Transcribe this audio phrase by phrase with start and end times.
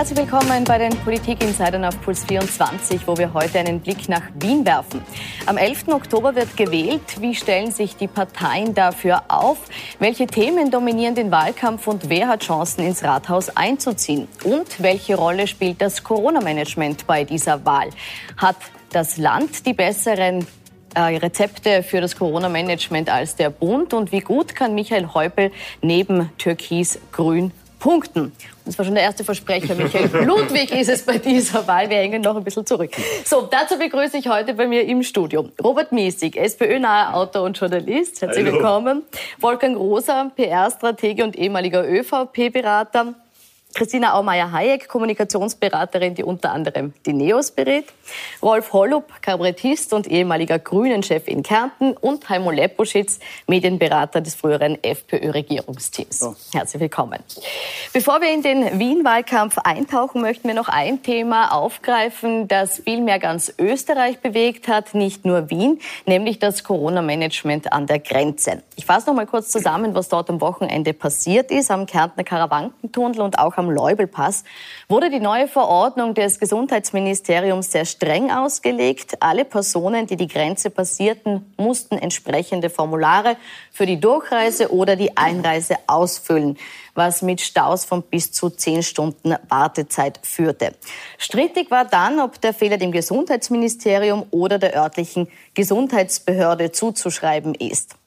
[0.00, 4.64] Herzlich willkommen bei den Politik-Insidern auf Puls 24, wo wir heute einen Blick nach Wien
[4.64, 5.02] werfen.
[5.44, 5.88] Am 11.
[5.88, 7.20] Oktober wird gewählt.
[7.20, 9.58] Wie stellen sich die Parteien dafür auf?
[9.98, 14.26] Welche Themen dominieren den Wahlkampf und wer hat Chancen, ins Rathaus einzuziehen?
[14.42, 17.90] Und welche Rolle spielt das Corona-Management bei dieser Wahl?
[18.38, 18.56] Hat
[18.92, 20.46] das Land die besseren
[20.94, 26.30] äh, Rezepte für das Corona-Management als der Bund und wie gut kann Michael Häupl neben
[26.38, 28.32] Türkis-Grün punkten?
[28.70, 29.74] Das war schon der erste Versprecher.
[29.74, 31.90] Michael Ludwig ist es bei dieser Wahl.
[31.90, 32.92] Wir hängen noch ein bisschen zurück.
[33.24, 38.22] So, dazu begrüße ich heute bei mir im Studio Robert Miesig, SPÖ-naher Autor und Journalist.
[38.22, 38.58] Herzlich Hallo.
[38.58, 39.02] willkommen.
[39.40, 43.14] Wolfgang Rosa, PR-Stratege und ehemaliger ÖVP-Berater.
[43.74, 47.86] Christina Aumeier-Hayek, Kommunikationsberaterin, die unter anderem die NEOS berät.
[48.42, 51.92] Rolf Hollup, Kabarettist und ehemaliger Grünen-Chef in Kärnten.
[51.92, 56.22] Und Heimo Leposchitz, Medienberater des früheren FPÖ-Regierungsteams.
[56.22, 56.34] Oh.
[56.52, 57.20] Herzlich willkommen.
[57.92, 63.52] Bevor wir in den Wien-Wahlkampf eintauchen, möchten wir noch ein Thema aufgreifen, das vielmehr ganz
[63.58, 68.62] Österreich bewegt hat, nicht nur Wien, nämlich das Corona-Management an der Grenze.
[68.76, 73.20] Ich fasse noch mal kurz zusammen, was dort am Wochenende passiert ist, am Kärntner Karawankentunnel
[73.20, 74.42] und auch am Leubelpass,
[74.88, 79.18] wurde die neue Verordnung des Gesundheitsministeriums sehr streng ausgelegt.
[79.20, 83.36] Alle Personen, die die Grenze passierten, mussten entsprechende Formulare
[83.70, 86.58] für die Durchreise oder die Einreise ausfüllen,
[86.94, 90.74] was mit Staus von bis zu zehn Stunden Wartezeit führte.
[91.18, 97.99] Strittig war dann, ob der Fehler dem Gesundheitsministerium oder der örtlichen Gesundheitsbehörde zuzuschreiben ist.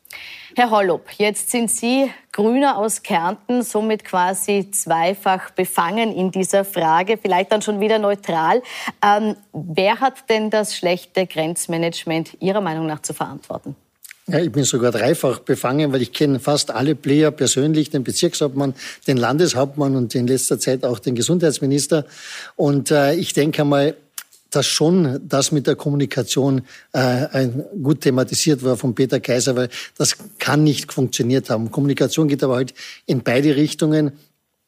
[0.55, 7.17] Herr Hollup, jetzt sind Sie Grüner aus Kärnten, somit quasi zweifach befangen in dieser Frage,
[7.17, 8.61] vielleicht dann schon wieder neutral.
[9.03, 13.75] Ähm, wer hat denn das schlechte Grenzmanagement Ihrer Meinung nach zu verantworten?
[14.27, 18.73] Ja, ich bin sogar dreifach befangen, weil ich kenne fast alle Player persönlich, den Bezirkshauptmann,
[19.05, 22.05] den Landeshauptmann und in letzter Zeit auch den Gesundheitsminister.
[22.55, 23.97] Und äh, ich denke mal,
[24.55, 26.61] dass schon das mit der Kommunikation
[26.93, 31.71] äh, ein, gut thematisiert war von Peter Kaiser, weil das kann nicht funktioniert haben.
[31.71, 32.73] Kommunikation geht aber halt
[33.05, 34.11] in beide Richtungen.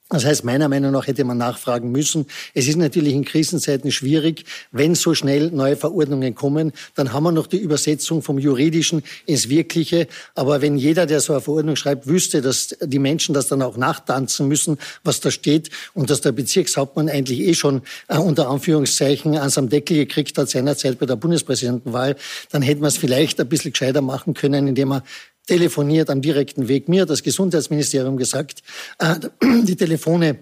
[0.09, 2.27] Das heißt, meiner Meinung nach hätte man nachfragen müssen.
[2.53, 7.31] Es ist natürlich in Krisenzeiten schwierig, wenn so schnell neue Verordnungen kommen, dann haben wir
[7.31, 10.07] noch die Übersetzung vom Juridischen ins Wirkliche.
[10.35, 13.77] Aber wenn jeder, der so eine Verordnung schreibt, wüsste, dass die Menschen das dann auch
[13.77, 19.35] nachtanzen müssen, was da steht, und dass der Bezirkshauptmann eigentlich eh schon äh, unter Anführungszeichen
[19.35, 22.16] ans am Deckel gekriegt hat seinerzeit bei der Bundespräsidentenwahl,
[22.51, 25.01] dann hätte man es vielleicht ein bisschen gescheiter machen können, indem man
[25.45, 26.88] telefoniert am direkten Weg.
[26.89, 28.63] Mir hat das Gesundheitsministerium gesagt,
[29.00, 29.16] äh,
[29.63, 30.39] die Telefone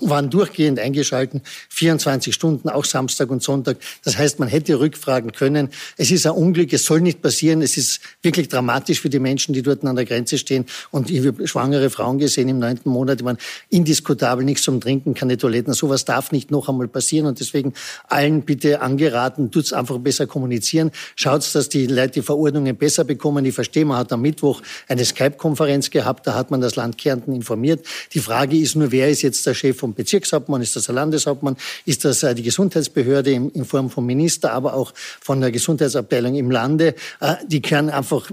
[0.00, 3.78] waren durchgehend eingeschalten, 24 Stunden, auch Samstag und Sonntag.
[4.04, 5.70] Das heißt, man hätte rückfragen können.
[5.96, 7.62] Es ist ein Unglück, es soll nicht passieren.
[7.62, 10.66] Es ist wirklich dramatisch für die Menschen, die dort an der Grenze stehen.
[10.90, 13.38] Und ich habe schwangere Frauen gesehen im neunten Monat, die waren
[13.70, 15.72] indiskutabel, nichts zum Trinken, keine Toiletten.
[15.72, 17.26] Sowas darf nicht noch einmal passieren.
[17.26, 17.72] Und deswegen
[18.08, 20.90] allen bitte angeraten, tut's einfach besser kommunizieren.
[21.14, 23.44] Schaut, dass die Leute die Verordnungen besser bekommen.
[23.44, 27.32] Ich verstehe, man hat am Mittwoch eine Skype-Konferenz gehabt, da hat man das Land Kärnten
[27.32, 27.86] informiert.
[28.12, 31.56] Die Frage ist nur, wer ist jetzt der Chef vom Bezirkshauptmann, ist das der Landeshauptmann,
[31.84, 36.50] ist das äh, die Gesundheitsbehörde in Form vom Minister, aber auch von der Gesundheitsabteilung im
[36.50, 36.94] Lande.
[37.20, 38.30] Äh, die können einfach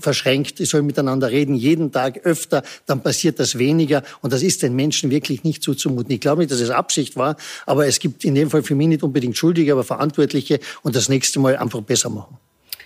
[0.00, 4.62] verschränkt, die sollen miteinander reden, jeden Tag öfter, dann passiert das weniger und das ist
[4.62, 6.12] den Menschen wirklich nicht zuzumuten.
[6.12, 8.88] Ich glaube nicht, dass es Absicht war, aber es gibt in dem Fall für mich
[8.88, 12.38] nicht unbedingt Schuldige, aber Verantwortliche und das nächste Mal einfach besser machen.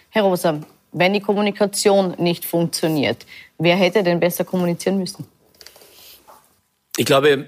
[0.08, 0.60] Herr Rosa,
[0.92, 3.26] wenn die Kommunikation nicht funktioniert,
[3.58, 5.26] wer hätte denn besser kommunizieren müssen?
[6.96, 7.46] Ich glaube,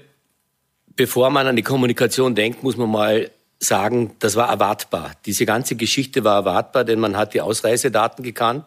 [0.95, 5.13] bevor man an die Kommunikation denkt, muss man mal sagen, das war erwartbar.
[5.25, 8.65] Diese ganze Geschichte war erwartbar, denn man hat die Ausreisedaten gekannt,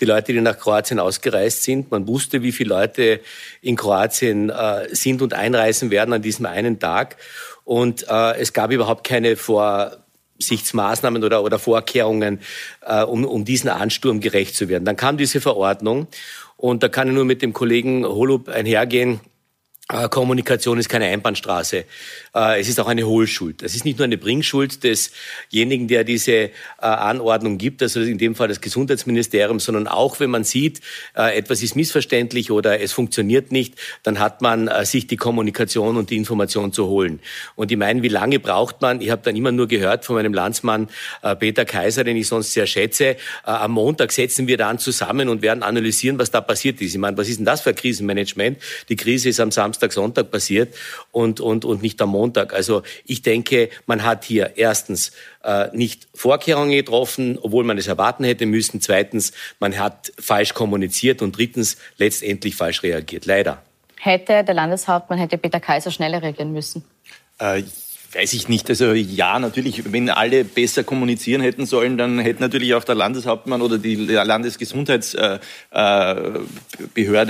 [0.00, 1.90] die Leute, die nach Kroatien ausgereist sind.
[1.90, 3.20] Man wusste, wie viele Leute
[3.62, 7.16] in Kroatien äh, sind und einreisen werden an diesem einen Tag.
[7.64, 12.40] Und äh, es gab überhaupt keine Vorsichtsmaßnahmen oder, oder Vorkehrungen,
[12.86, 14.84] äh, um, um diesen Ansturm gerecht zu werden.
[14.84, 16.06] Dann kam diese Verordnung
[16.56, 19.20] und da kann ich nur mit dem Kollegen Holub einhergehen,
[19.88, 21.86] Kommunikation ist keine Einbahnstraße.
[22.34, 23.62] Äh, es ist auch eine Hohlschuld.
[23.62, 28.34] Das ist nicht nur eine Bringschuld desjenigen, der diese äh, Anordnung gibt, also in dem
[28.34, 30.82] Fall das Gesundheitsministerium, sondern auch, wenn man sieht,
[31.14, 36.16] etwas ist missverständlich oder es funktioniert nicht, dann hat man sich die Kommunikation und die
[36.16, 37.20] Information zu holen.
[37.56, 39.00] Und ich meine, wie lange braucht man?
[39.00, 40.88] Ich habe dann immer nur gehört von meinem Landsmann
[41.38, 45.62] Peter Kaiser, den ich sonst sehr schätze, am Montag setzen wir dann zusammen und werden
[45.62, 46.94] analysieren, was da passiert ist.
[46.94, 48.58] Ich meine, was ist denn das für ein Krisenmanagement?
[48.88, 50.74] Die Krise ist am Samstag Samstag, Sonntag passiert
[51.12, 52.52] und, und, und nicht am Montag.
[52.52, 55.12] Also ich denke, man hat hier erstens
[55.44, 58.80] äh, nicht Vorkehrungen getroffen, obwohl man es erwarten hätte müssen.
[58.80, 63.26] Zweitens, man hat falsch kommuniziert und drittens letztendlich falsch reagiert.
[63.26, 63.62] Leider.
[64.00, 66.84] Hätte der Landeshauptmann, hätte Peter Kaiser schneller reagieren müssen?
[67.38, 67.62] Äh,
[68.14, 68.70] Weiß ich nicht.
[68.70, 73.60] Also ja, natürlich, wenn alle besser kommunizieren hätten sollen, dann hätte natürlich auch der Landeshauptmann
[73.60, 75.42] oder die Landesgesundheitsbehörde,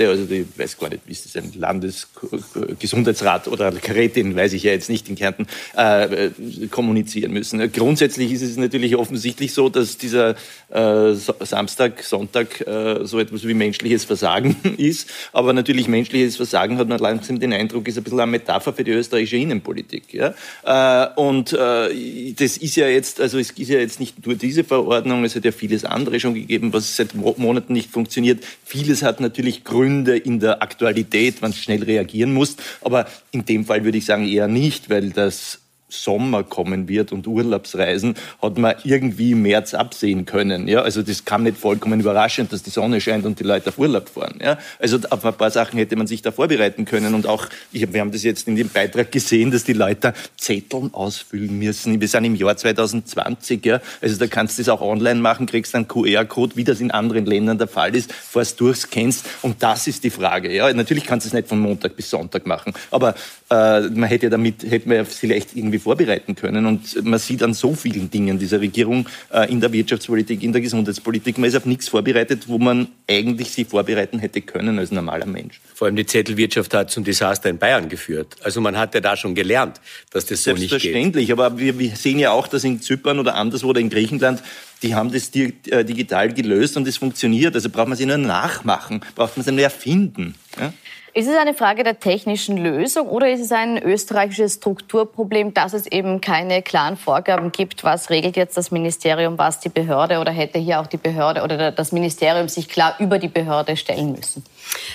[0.07, 4.71] also die weiß gar nicht, wie ist das, ein Landesgesundheitsrat oder Karätin, weiß ich ja
[4.71, 6.29] jetzt nicht in Kärnten, äh,
[6.71, 7.69] kommunizieren müssen.
[7.73, 10.35] Grundsätzlich ist es natürlich offensichtlich so, dass dieser
[10.69, 15.09] äh, Samstag, Sonntag äh, so etwas wie menschliches Versagen ist.
[15.33, 18.83] Aber natürlich menschliches Versagen hat man langsam den Eindruck, ist ein bisschen eine Metapher für
[18.83, 20.13] die österreichische Innenpolitik.
[20.13, 20.33] Ja?
[20.63, 24.63] Äh, und äh, das ist ja jetzt, also es ist ja jetzt nicht nur diese
[24.63, 28.43] Verordnung, es hat ja vieles andere schon gegeben, was seit Monaten nicht funktioniert.
[28.63, 32.57] Vieles hat natürlich Gründe in der Aktualität, man schnell reagieren muss.
[32.81, 35.59] Aber in dem Fall würde ich sagen eher nicht, weil das
[35.89, 40.67] Sommer kommen wird und Urlaubsreisen, hat man irgendwie im März absehen können.
[40.67, 40.81] Ja?
[40.81, 44.09] Also das kam nicht vollkommen überraschend, dass die Sonne scheint und die Leute auf Urlaub
[44.09, 44.39] fahren.
[44.41, 44.57] Ja?
[44.77, 47.13] Also auf ein paar Sachen hätte man sich da vorbereiten können.
[47.13, 50.93] Und auch, ich, wir haben das jetzt in dem Beitrag gesehen, dass die Leute Zetteln
[50.93, 51.99] ausfüllen müssen.
[51.99, 53.65] Wir sind im Jahr 2020.
[53.65, 53.81] Ja?
[54.01, 57.25] Also da kannst du das auch online machen, kriegst einen QR-Code, wie das in anderen
[57.25, 59.25] Ländern der Fall ist, fährst durch, scannst.
[59.41, 60.53] Und das ist die Frage.
[60.53, 60.71] Ja?
[60.71, 62.73] Natürlich kannst du es nicht von Montag bis Sonntag machen.
[62.91, 63.15] Aber
[63.49, 66.65] äh, man hätte ja damit, hätte man vielleicht irgendwie vorbereiten können.
[66.65, 70.61] Und man sieht an so vielen Dingen dieser Regierung äh, in der Wirtschaftspolitik, in der
[70.61, 75.25] Gesundheitspolitik, man ist auf nichts vorbereitet, wo man eigentlich sich vorbereiten hätte können als normaler
[75.25, 75.59] Mensch.
[75.73, 78.37] Vor allem die Zettelwirtschaft hat zum Desaster in Bayern geführt.
[78.43, 79.79] Also man hat ja da schon gelernt,
[80.11, 80.69] dass das so nicht geht.
[80.69, 84.41] Selbstverständlich, aber wir, wir sehen ja auch, dass in Zypern oder anderswo oder in Griechenland
[84.81, 87.55] die haben das äh, digital gelöst und es funktioniert.
[87.55, 90.35] Also braucht man sie nur nachmachen, braucht man sie nur erfinden.
[90.59, 90.73] Ja?
[91.13, 95.87] Ist es eine Frage der technischen Lösung oder ist es ein österreichisches Strukturproblem, dass es
[95.87, 100.59] eben keine klaren Vorgaben gibt, was regelt jetzt das Ministerium, was die Behörde oder hätte
[100.59, 104.43] hier auch die Behörde oder das Ministerium sich klar über die Behörde stellen müssen?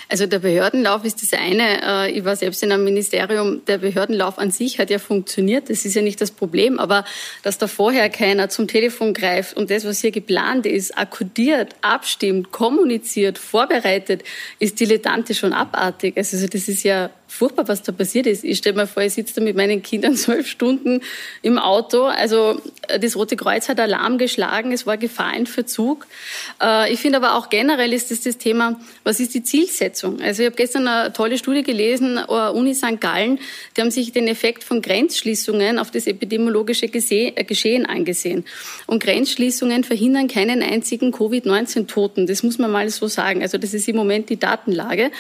[0.09, 1.83] Also der Behördenlauf ist das eine.
[1.83, 3.65] Äh, ich war selbst in einem Ministerium.
[3.67, 5.71] Der Behördenlauf an sich hat ja funktioniert.
[5.71, 6.79] Das ist ja nicht das Problem.
[6.79, 7.05] Aber
[7.43, 12.53] dass da vorher keiner zum Telefon greift und das, was hier geplant ist, akkordiert, abstimmt,
[12.53, 14.23] kommuniziert, vorbereitet,
[14.59, 16.17] ist dilettantisch schon abartig.
[16.17, 18.45] Also das ist ja furchtbar, was da passiert ist.
[18.45, 21.01] Ich stelle mir vor, ich sitze da mit meinen Kindern zwölf Stunden
[21.43, 22.05] im Auto.
[22.05, 26.07] Also äh, das Rote Kreuz hat Alarm geschlagen, es war Gefahr in Verzug.
[26.63, 30.21] Äh, ich finde aber auch generell ist das das Thema, was ist die Zielsetzung?
[30.21, 33.01] Also ich habe gestern eine tolle Studie gelesen, äh, Uni St.
[33.01, 33.41] Gallen,
[33.77, 38.45] die haben sich den Effekt von Grenzschließungen auf das epidemiologische Geschehen angesehen.
[38.87, 42.27] Und Grenzschließungen verhindern keinen einzigen Covid-19-Toten.
[42.29, 43.43] Das muss man mal so sagen.
[43.43, 45.11] Also das ist im Moment die Datenlage.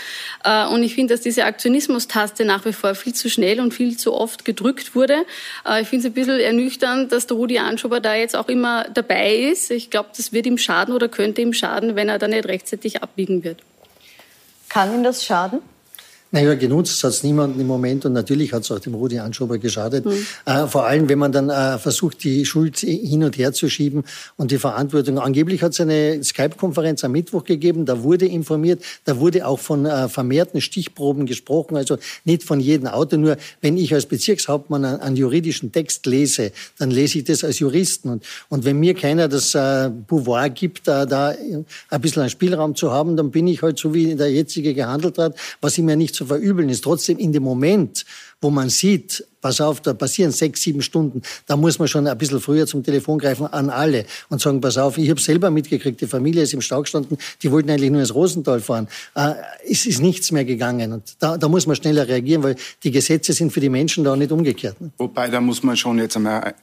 [0.70, 3.96] Und ich finde, dass dieser Aktionismus Minus-Taste nach wie vor viel zu schnell und viel
[3.96, 5.24] zu oft gedrückt wurde.
[5.66, 8.84] Äh, ich finde es ein bisschen ernüchternd, dass der Rudi Anschober da jetzt auch immer
[8.92, 9.70] dabei ist.
[9.70, 13.02] Ich glaube, das wird ihm schaden oder könnte ihm schaden, wenn er da nicht rechtzeitig
[13.02, 13.62] abbiegen wird.
[14.68, 15.60] Kann ihm das schaden?
[16.34, 19.58] Naja, genutzt hat es niemanden im Moment und natürlich hat es auch dem Rudi Anschober
[19.58, 20.04] geschadet.
[20.04, 20.26] Mhm.
[20.46, 24.02] Äh, vor allem, wenn man dann äh, versucht, die Schuld hin und her zu schieben
[24.36, 25.20] und die Verantwortung.
[25.20, 29.86] Angeblich hat es eine Skype-Konferenz am Mittwoch gegeben, da wurde informiert, da wurde auch von
[29.86, 33.16] äh, vermehrten Stichproben gesprochen, also nicht von jedem Auto.
[33.16, 38.08] Nur wenn ich als Bezirkshauptmann einen, juridischen Text lese, dann lese ich das als Juristen.
[38.08, 41.32] Und, und wenn mir keiner das äh, Pouvoir gibt, da, da
[41.90, 45.16] ein bisschen einen Spielraum zu haben, dann bin ich halt so, wie der jetzige gehandelt
[45.18, 46.84] hat, was ich mir nicht so verübeln ist.
[46.84, 48.04] Trotzdem in dem Moment,
[48.40, 52.16] wo man sieht, pass auf, da passieren sechs, sieben Stunden, da muss man schon ein
[52.16, 56.00] bisschen früher zum Telefon greifen an alle und sagen, pass auf, ich habe selber mitgekriegt,
[56.00, 58.88] die Familie ist im Stau gestanden, die wollten eigentlich nur ins Rosental fahren.
[59.14, 59.34] Äh,
[59.68, 63.32] es ist nichts mehr gegangen und da, da muss man schneller reagieren, weil die Gesetze
[63.32, 64.80] sind für die Menschen da nicht umgekehrt.
[64.80, 64.90] Ne?
[64.98, 66.54] Wobei, da muss man schon jetzt einmal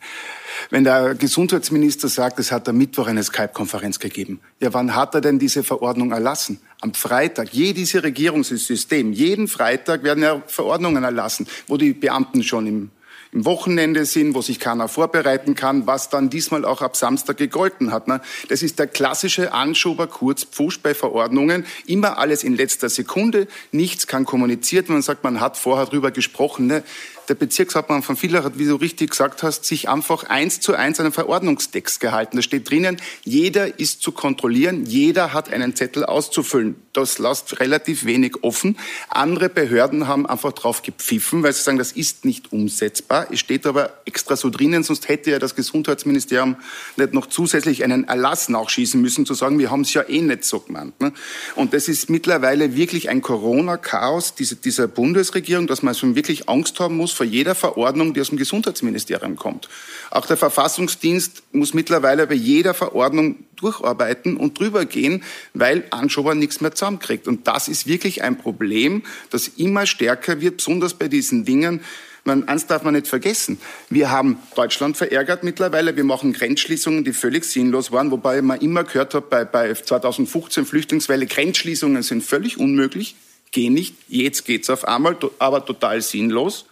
[0.69, 5.21] wenn der Gesundheitsminister sagt, es hat am Mittwoch eine Skype-Konferenz gegeben, ja, wann hat er
[5.21, 6.59] denn diese Verordnung erlassen?
[6.81, 7.53] Am Freitag.
[7.53, 12.91] Jedes Regierungssystem, jeden Freitag werden ja Verordnungen erlassen, wo die Beamten schon im
[13.33, 17.91] im Wochenende sind, wo sich keiner vorbereiten kann, was dann diesmal auch ab Samstag gegolten
[17.91, 18.07] hat.
[18.07, 18.21] Ne?
[18.49, 21.65] Das ist der klassische Anschober kurz Pfusch bei Verordnungen.
[21.85, 23.47] Immer alles in letzter Sekunde.
[23.71, 24.89] Nichts kann kommuniziert.
[24.89, 26.67] Man sagt, man hat vorher drüber gesprochen.
[26.67, 26.83] Ne?
[27.31, 30.99] Der Bezirkshauptmann von Villach hat, wie du richtig gesagt hast, sich einfach eins zu eins
[30.99, 32.35] einen Verordnungstext gehalten.
[32.35, 36.75] Da steht drinnen, jeder ist zu kontrollieren, jeder hat einen Zettel auszufüllen.
[36.91, 38.77] Das lässt relativ wenig offen.
[39.07, 43.27] Andere Behörden haben einfach drauf gepfiffen, weil sie sagen, das ist nicht umsetzbar.
[43.31, 46.57] Es steht aber extra so drinnen, sonst hätte ja das Gesundheitsministerium
[46.97, 50.43] nicht noch zusätzlich einen Erlass nachschießen müssen, zu sagen, wir haben es ja eh nicht
[50.43, 50.99] so gemeint.
[50.99, 51.13] Ne?
[51.55, 56.97] Und das ist mittlerweile wirklich ein Corona-Chaos dieser Bundesregierung, dass man schon wirklich Angst haben
[56.97, 59.69] muss vor jeder Verordnung, die aus dem Gesundheitsministerium kommt.
[60.09, 65.23] Auch der Verfassungsdienst muss mittlerweile bei jeder Verordnung durcharbeiten und drüber gehen,
[65.53, 67.27] weil Anschober nichts mehr zusammenkriegt.
[67.27, 71.81] Und das ist wirklich ein Problem, das immer stärker wird, besonders bei diesen Dingen,
[72.23, 73.59] Man, eins darf man nicht vergessen.
[73.91, 75.95] Wir haben Deutschland verärgert mittlerweile.
[75.95, 80.65] Wir machen Grenzschließungen, die völlig sinnlos waren, wobei man immer gehört hat, bei, bei 2015
[80.65, 83.15] Flüchtlingswelle, Grenzschließungen sind völlig unmöglich,
[83.51, 83.95] gehen nicht.
[84.07, 86.65] Jetzt geht's auf einmal, aber total sinnlos.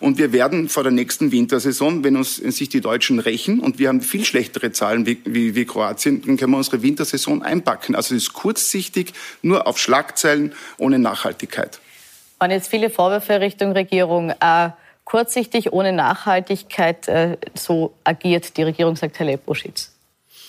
[0.00, 3.88] Und wir werden vor der nächsten Wintersaison, wenn uns sich die Deutschen rächen und wir
[3.88, 7.94] haben viel schlechtere Zahlen wie, wie, wie Kroatien, dann können wir unsere Wintersaison einpacken.
[7.94, 11.80] Also es ist kurzsichtig, nur auf Schlagzeilen, ohne Nachhaltigkeit.
[12.38, 14.30] Waren jetzt viele Vorwürfe Richtung Regierung.
[14.40, 14.70] Äh,
[15.04, 19.92] kurzsichtig, ohne Nachhaltigkeit, äh, so agiert die Regierung, sagt Herr Leposchitz.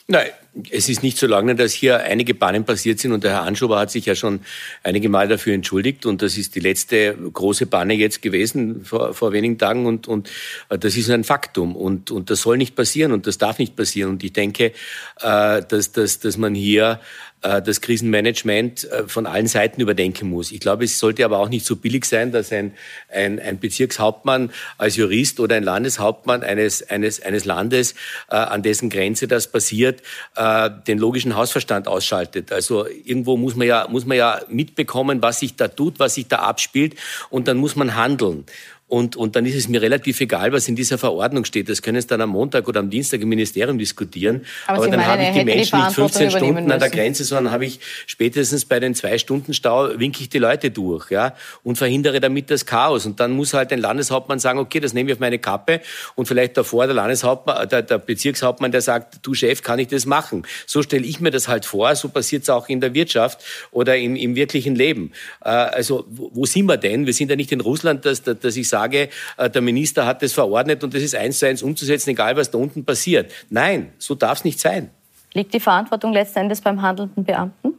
[0.08, 0.32] Nein,
[0.70, 3.80] es ist nicht so lange, dass hier einige Pannen passiert sind und der Herr Anschober
[3.80, 4.42] hat sich ja schon
[4.84, 9.32] einige Mal dafür entschuldigt und das ist die letzte große Panne jetzt gewesen vor, vor
[9.32, 10.30] wenigen Tagen und, und
[10.68, 13.78] äh, das ist ein Faktum und, und das soll nicht passieren und das darf nicht
[13.78, 14.74] passieren und ich denke,
[15.22, 17.00] äh, dass, dass, dass man hier
[17.44, 20.52] das Krisenmanagement äh, von allen Seiten überdenken muss.
[20.52, 22.74] Ich glaube, es sollte aber auch nicht so billig sein, dass ein,
[23.12, 27.96] ein, ein Bezirkshauptmann als Jurist oder ein Landeshauptmann eines, eines, eines Landes,
[28.30, 30.02] äh, an dessen Grenze das passiert,
[30.36, 32.52] äh, den logischen Hausverstand ausschaltet.
[32.52, 36.28] Also irgendwo muss man ja, muss man ja mitbekommen, was sich da tut, was sich
[36.28, 36.96] da abspielt
[37.30, 38.46] und dann muss man handeln.
[38.88, 41.68] Und, und dann ist es mir relativ egal, was in dieser Verordnung steht.
[41.68, 44.46] Das können es dann am Montag oder am Dienstag im Ministerium diskutieren.
[44.68, 47.52] Aber, Aber dann habe ich die Menschen die nicht 15 Stunden an der Grenze, sondern
[47.52, 51.78] habe ich spätestens bei den zwei Stunden Stau winke ich die Leute durch, ja, und
[51.78, 53.08] verhindere damit das Chaos.
[53.08, 55.82] Und dann muss halt ein Landeshauptmann sagen, okay, das nehme ich auf meine Kappe.
[56.14, 60.06] Und vielleicht davor der Landeshauptmann, der, der Bezirkshauptmann, der sagt, du Chef, kann ich das
[60.06, 60.46] machen?
[60.68, 61.96] So stelle ich mir das halt vor.
[61.96, 65.14] So passiert es auch in der Wirtschaft oder im, im wirklichen Leben.
[65.44, 67.08] Äh, also wo, wo sind wir denn?
[67.08, 70.22] Wir sind ja nicht in Russland, dass, dass ich sage, sage, äh, der Minister hat
[70.22, 73.32] das verordnet und das ist eins zu eins umzusetzen, egal was da unten passiert.
[73.50, 74.90] Nein, so darf es nicht sein.
[75.34, 77.74] Liegt die Verantwortung letzten Endes beim handelnden Beamten?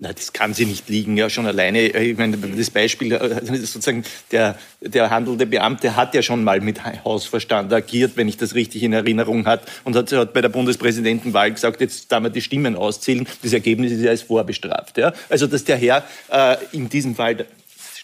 [0.00, 1.78] Na, das kann sie nicht liegen, ja schon alleine.
[1.78, 6.60] Äh, ich meine, das Beispiel, äh, sozusagen, der, der handelnde Beamte hat ja schon mal
[6.60, 10.48] mit Hausverstand agiert, wenn ich das richtig in Erinnerung habe, und hat, hat bei der
[10.48, 13.26] Bundespräsidentenwahl gesagt, jetzt darf man die Stimmen auszählen.
[13.42, 14.98] Das Ergebnis ist ja als vorbestraft.
[14.98, 15.12] Ja?
[15.30, 17.46] Also, dass der Herr äh, in diesem Fall,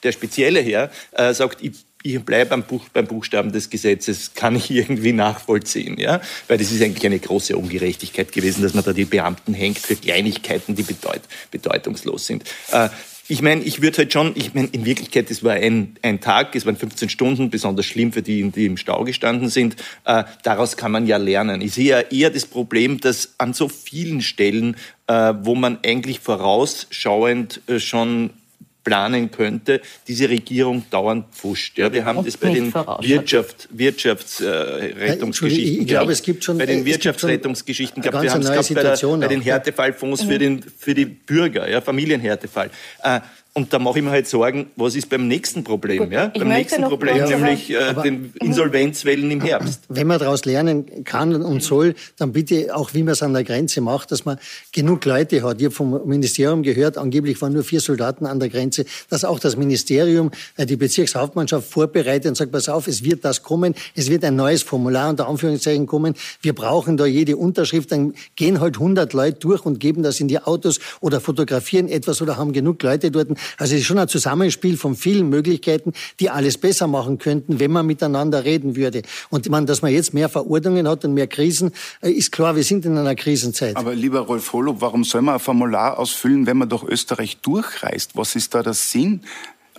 [0.02, 4.56] der spezielle Herr, äh, sagt, ich ich bleibe beim, Buch, beim Buchstaben des Gesetzes, kann
[4.56, 8.92] ich irgendwie nachvollziehen, ja, weil das ist eigentlich eine große Ungerechtigkeit gewesen, dass man da
[8.92, 12.44] die Beamten hängt für Kleinigkeiten, die bedeut, bedeutungslos sind.
[12.72, 12.88] Äh,
[13.30, 16.56] ich meine, ich würde halt schon, ich meine, in Wirklichkeit, es war ein, ein Tag,
[16.56, 19.76] es waren 15 Stunden, besonders schlimm für die, die im Stau gestanden sind.
[20.04, 21.60] Äh, daraus kann man ja lernen.
[21.60, 24.74] Ich sehe ja eher das Problem, dass an so vielen Stellen,
[25.06, 28.30] äh, wo man eigentlich vorausschauend äh, schon
[28.84, 31.78] planen könnte, diese Regierung dauernd pfuscht.
[31.78, 36.66] Ja, wir haben das bei den Wirtschaft, Wirtschaftsrettungsgeschichten äh, ich glaube, es gibt schon bei
[36.66, 38.22] den Wirtschaftsrettungsgeschichten gehabt.
[38.22, 40.28] Wir haben es gehabt bei, der, bei den Härtefallfonds mhm.
[40.28, 42.70] für, den, für die Bürger, ja, Familienhärtefall.
[43.02, 43.20] Äh,
[43.52, 46.04] und da mache ich mir halt Sorgen, was ist beim nächsten Problem?
[46.04, 46.28] Gut, ja?
[46.28, 49.82] Beim nächsten Problem, ja, nämlich äh, den Insolvenzwellen im Herbst.
[49.88, 53.42] Wenn man daraus lernen kann und soll, dann bitte auch, wie man es an der
[53.42, 54.38] Grenze macht, dass man
[54.70, 55.58] genug Leute hat.
[55.58, 59.40] Ich habe vom Ministerium gehört, angeblich waren nur vier Soldaten an der Grenze, dass auch
[59.40, 64.10] das Ministerium äh, die Bezirkshauptmannschaft vorbereitet und sagt, pass auf, es wird das kommen, es
[64.10, 66.14] wird ein neues Formular unter Anführungszeichen kommen.
[66.40, 67.90] Wir brauchen da jede Unterschrift.
[67.90, 72.22] Dann gehen halt 100 Leute durch und geben das in die Autos oder fotografieren etwas
[72.22, 76.30] oder haben genug Leute dort also es ist schon ein Zusammenspiel von vielen Möglichkeiten, die
[76.30, 79.02] alles besser machen könnten, wenn man miteinander reden würde.
[79.30, 82.64] Und man, dass man jetzt mehr Verordnungen hat und mehr Krisen, äh, ist klar, wir
[82.64, 83.76] sind in einer Krisenzeit.
[83.76, 88.12] Aber lieber Rolf Holub, warum soll man ein Formular ausfüllen, wenn man durch Österreich durchreist?
[88.14, 89.22] Was ist da der Sinn?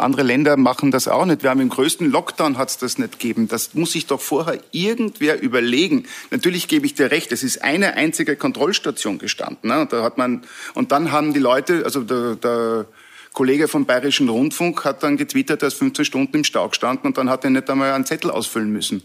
[0.02, 1.44] Andere Länder machen das auch nicht.
[1.44, 3.48] Wir haben im größten Lockdown hat es das nicht gegeben.
[3.48, 6.06] Das muss sich doch vorher irgendwer überlegen.
[6.32, 7.32] Natürlich gebe ich dir recht.
[7.32, 9.70] Es ist eine einzige Kontrollstation gestanden.
[9.70, 9.82] Ne?
[9.82, 12.86] Und da hat man und dann haben die Leute, also der, der
[13.34, 17.18] Kollege vom Bayerischen Rundfunk hat dann getwittert, er ist 15 Stunden im Stau gestanden und
[17.18, 19.04] dann hat er nicht einmal einen Zettel ausfüllen müssen.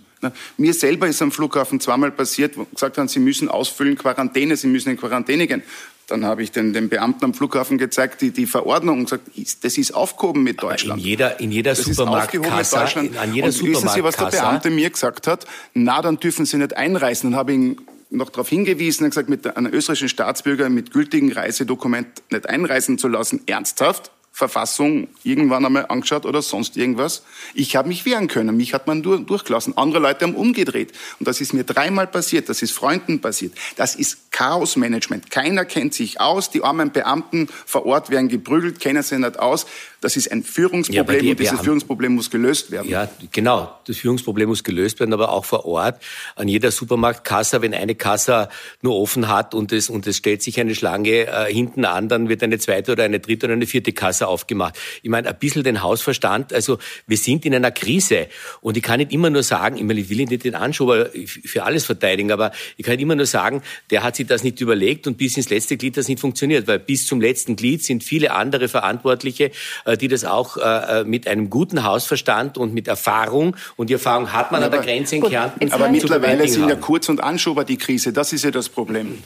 [0.57, 4.67] Mir selber ist am Flughafen zweimal passiert, wo gesagt haben, Sie müssen ausfüllen Quarantäne, Sie
[4.67, 5.63] müssen in Quarantäne gehen.
[6.09, 9.29] Dann habe ich den, den Beamten am Flughafen gezeigt, die, die Verordnung und gesagt,
[9.63, 11.01] das ist aufgehoben mit Deutschland.
[11.01, 12.79] in jeder, in jeder Supermarktkasse,
[13.21, 15.47] an jeder und wissen Sie, was der Beamte mir gesagt hat?
[15.75, 17.33] Na, dann dürfen Sie nicht einreisen.
[17.33, 17.81] Dann habe ich ihn
[18.11, 23.09] noch darauf hingewiesen und gesagt, mit einem österreichischen Staatsbürger mit gültigem Reisedokument nicht einreisen zu
[23.09, 23.41] lassen.
[23.47, 24.13] Ernsthaft?
[24.37, 27.23] Verfassung irgendwann einmal angeschaut oder sonst irgendwas.
[27.55, 28.55] Ich habe mich wehren können.
[28.55, 29.79] Mich hat man durchgelassen.
[29.79, 30.93] Andere Leute haben umgedreht.
[31.19, 32.51] Und das ist mir dreimal passiert.
[32.51, 33.55] Das ist Freunden passiert.
[33.77, 35.31] Das ist Chaosmanagement.
[35.31, 36.51] Keiner kennt sich aus.
[36.51, 39.65] Die armen Beamten vor Ort werden geprügelt, kennen sich nicht aus.
[40.01, 42.89] Das ist ein Führungsproblem ja, und dieses Führungsproblem muss gelöst werden.
[42.89, 43.81] Ja, genau.
[43.87, 46.03] Das Führungsproblem muss gelöst werden, aber auch vor Ort.
[46.35, 48.49] An jeder Supermarktkasse, wenn eine Kasse
[48.83, 52.29] nur offen hat und es, und es stellt sich eine Schlange äh, hinten an, dann
[52.29, 54.79] wird eine zweite oder eine dritte oder eine vierte Kasse aufgemacht.
[55.03, 58.29] Ich meine, ein bisschen den Hausverstand, also wir sind in einer Krise
[58.61, 61.65] und ich kann nicht immer nur sagen, ich, meine, ich will nicht den Anschober für
[61.65, 65.17] alles verteidigen, aber ich kann immer nur sagen, der hat sich das nicht überlegt und
[65.17, 68.69] bis ins letzte Glied das nicht funktioniert, weil bis zum letzten Glied sind viele andere
[68.69, 69.51] Verantwortliche,
[69.97, 74.51] die das auch äh, mit einem guten Hausverstand und mit Erfahrung und die Erfahrung hat
[74.53, 75.73] man ja, an der Grenze in Kärnten.
[75.73, 79.23] Aber mittlerweile sind ja Kurz und Anschober die Krise, das ist ja das Problem.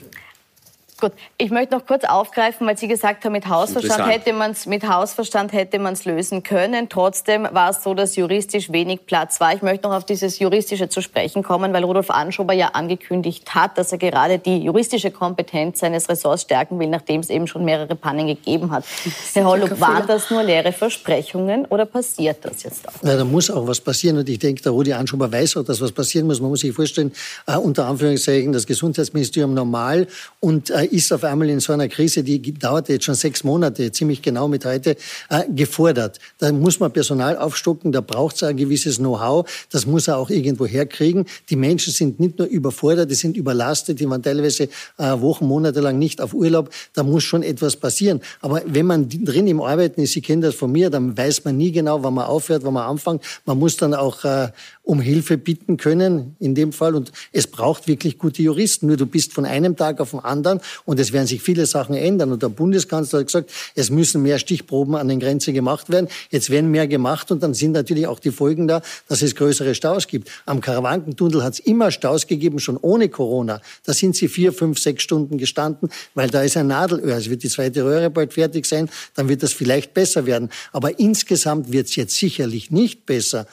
[1.01, 4.67] Gut, ich möchte noch kurz aufgreifen, weil Sie gesagt haben, mit Hausverstand hätte man es
[4.67, 6.91] mit Hausverstand hätte man es lösen können.
[6.91, 9.55] Trotzdem war es so, dass juristisch wenig Platz war.
[9.55, 13.79] Ich möchte noch auf dieses juristische zu sprechen kommen, weil Rudolf Anschober ja angekündigt hat,
[13.79, 17.95] dass er gerade die juristische Kompetenz seines Ressorts stärken will, nachdem es eben schon mehrere
[17.95, 18.85] Pannen gegeben hat.
[19.33, 22.93] Herr Hollup, waren das nur leere Versprechungen oder passiert das jetzt auch?
[23.01, 25.81] Na, da muss auch was passieren und ich denke, der Rudi Anschober weiß auch, dass
[25.81, 26.41] was passieren muss.
[26.43, 27.13] Man muss sich vorstellen,
[27.47, 30.07] äh, unter Anführungszeichen das Gesundheitsministerium normal
[30.41, 33.91] und äh, ist auf einmal in so einer Krise, die dauert jetzt schon sechs Monate,
[33.93, 34.97] ziemlich genau mit heute,
[35.29, 36.19] äh, gefordert.
[36.39, 40.31] Da muss man Personal aufstocken, da braucht es ein gewisses Know-how, das muss er auch
[40.31, 41.27] irgendwo herkriegen.
[41.49, 44.65] Die Menschen sind nicht nur überfordert, die sind überlastet, die waren teilweise
[44.99, 48.21] äh, Wochen, Monate lang nicht auf Urlaub, da muss schon etwas passieren.
[48.41, 51.57] Aber wenn man drin im Arbeiten ist, Sie kennen das von mir, dann weiß man
[51.57, 53.23] nie genau, wann man aufhört, wann man anfängt.
[53.45, 54.49] Man muss dann auch äh,
[54.91, 56.97] um Hilfe bitten können in dem Fall.
[56.97, 58.89] Und es braucht wirklich gute Juristen.
[58.89, 61.95] Nur du bist von einem Tag auf den anderen und es werden sich viele Sachen
[61.95, 62.33] ändern.
[62.33, 66.09] Und der Bundeskanzler hat gesagt, es müssen mehr Stichproben an den Grenzen gemacht werden.
[66.31, 69.77] Jetzt werden mehr gemacht und dann sind natürlich auch die Folgen da, dass es größere
[69.77, 70.29] Staus gibt.
[70.45, 73.61] Am Karawankentunnel hat es immer Staus gegeben, schon ohne Corona.
[73.85, 77.17] Da sind sie vier, fünf, sechs Stunden gestanden, weil da ist ein Nadelöhr.
[77.17, 80.51] Es wird die zweite Röhre bald fertig sein, dann wird das vielleicht besser werden.
[80.73, 83.47] Aber insgesamt wird es jetzt sicherlich nicht besser,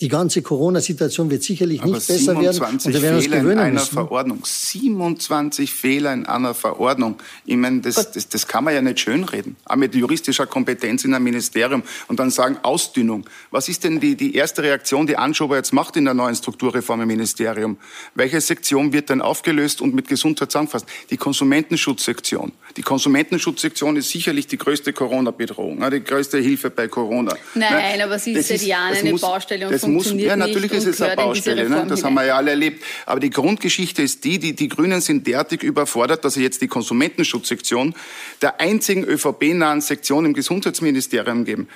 [0.00, 2.62] die ganze Corona-Situation wird sicherlich nicht besser werden.
[2.62, 3.94] Und wir werden Fehler uns in einer müssen.
[3.94, 4.38] Verordnung.
[4.44, 7.16] 27 Fehler in einer Verordnung.
[7.44, 9.56] Ich meine, das, das, das kann man ja nicht schönreden.
[9.64, 11.82] Auch mit juristischer Kompetenz in einem Ministerium.
[12.06, 13.24] Und dann sagen, Ausdünnung.
[13.50, 17.00] Was ist denn die, die erste Reaktion, die Anschober jetzt macht in der neuen Strukturreform
[17.00, 17.76] im Ministerium?
[18.14, 20.86] Welche Sektion wird dann aufgelöst und mit Gesundheit zusammengefasst?
[21.10, 22.52] Die Konsumentenschutzsektion.
[22.78, 27.34] Die Konsumentenschutzsektion ist sicherlich die größte Corona-Bedrohung, die größte Hilfe bei Corona.
[27.56, 31.16] Nein, aber sie ist seit Jahren eine Baustelle und muss, ja, natürlich ist es eine
[31.16, 31.86] Baustelle, ne?
[31.88, 32.84] das haben wir ja alle erlebt.
[33.04, 36.68] Aber die Grundgeschichte ist die, die, die Grünen sind derartig überfordert, dass sie jetzt die
[36.68, 37.96] Konsumentenschutzsektion
[38.42, 41.66] der einzigen ÖVP-nahen Sektion im Gesundheitsministerium geben.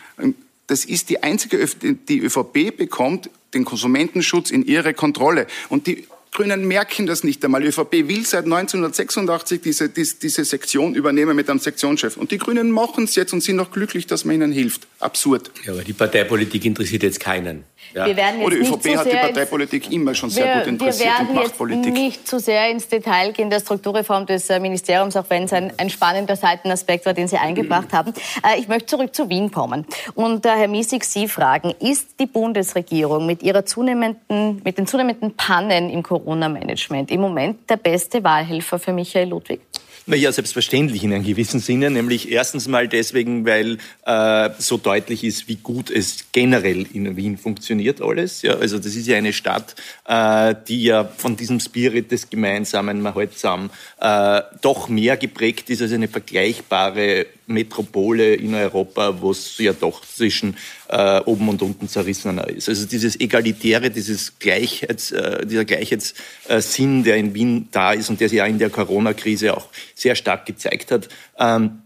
[0.69, 5.49] Das ist die einzige, die ÖVP bekommt den Konsumentenschutz in ihre Kontrolle.
[5.69, 7.61] Und die Grünen merken das nicht einmal.
[7.61, 12.17] Die ÖVP will seit 1986 diese, diese, diese Sektion übernehmen mit einem Sektionschef.
[12.17, 14.87] Und die Grünen machen es jetzt und sind noch glücklich, dass man ihnen hilft.
[14.99, 15.51] Absurd.
[15.67, 17.65] Ja, aber die Parteipolitik interessiert jetzt keinen.
[17.93, 18.07] Ja.
[18.07, 21.13] Wir werden jetzt Oder die ÖVP hat die Parteipolitik immer schon sehr wir, gut interessiert
[21.21, 21.85] und macht Politik.
[21.85, 25.45] Wir werden nicht zu sehr ins Detail gehen der Strukturreform des äh, Ministeriums, auch wenn
[25.45, 28.15] es ein, ein spannender Seitenaspekt war, den Sie eingebracht haben.
[28.43, 29.85] Äh, ich möchte zurück zu Wien kommen.
[30.15, 35.37] Und äh, Herr Miesig, Sie fragen, ist die Bundesregierung mit, ihrer zunehmenden, mit den zunehmenden
[35.37, 39.61] Pannen im Corona-Management im Moment der beste Wahlhelfer für Michael Ludwig?
[40.05, 45.47] Naja, selbstverständlich in einem gewissen Sinne, nämlich erstens mal deswegen, weil äh, so deutlich ist,
[45.47, 48.43] wie gut es generell in Wien funktioniert alles.
[48.43, 53.01] Ja, also das ist ja eine Stadt, äh, die ja von diesem Spirit des Gemeinsamen,
[53.01, 59.31] man halt zusammen, äh, doch mehr geprägt ist als eine vergleichbare Metropole in Europa, wo
[59.31, 60.57] es ja doch zwischen
[60.89, 62.69] äh, oben und unten zerrissener ist.
[62.69, 68.29] Also dieses Egalitäre, dieses Gleichheits, äh, dieser Gleichheitssinn, der in Wien da ist und der
[68.29, 71.83] sich ja in der Corona-Krise auch sehr stark gezeigt hat, ähm,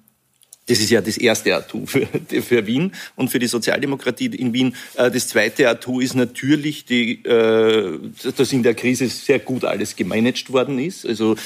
[0.66, 2.06] das ist ja das erste Atu für,
[2.42, 4.74] für Wien und für die Sozialdemokratie in Wien.
[4.96, 7.98] Äh, das zweite Atu ist natürlich, die, äh,
[8.36, 11.06] dass in der Krise sehr gut alles gemanagt worden ist.
[11.06, 11.36] Also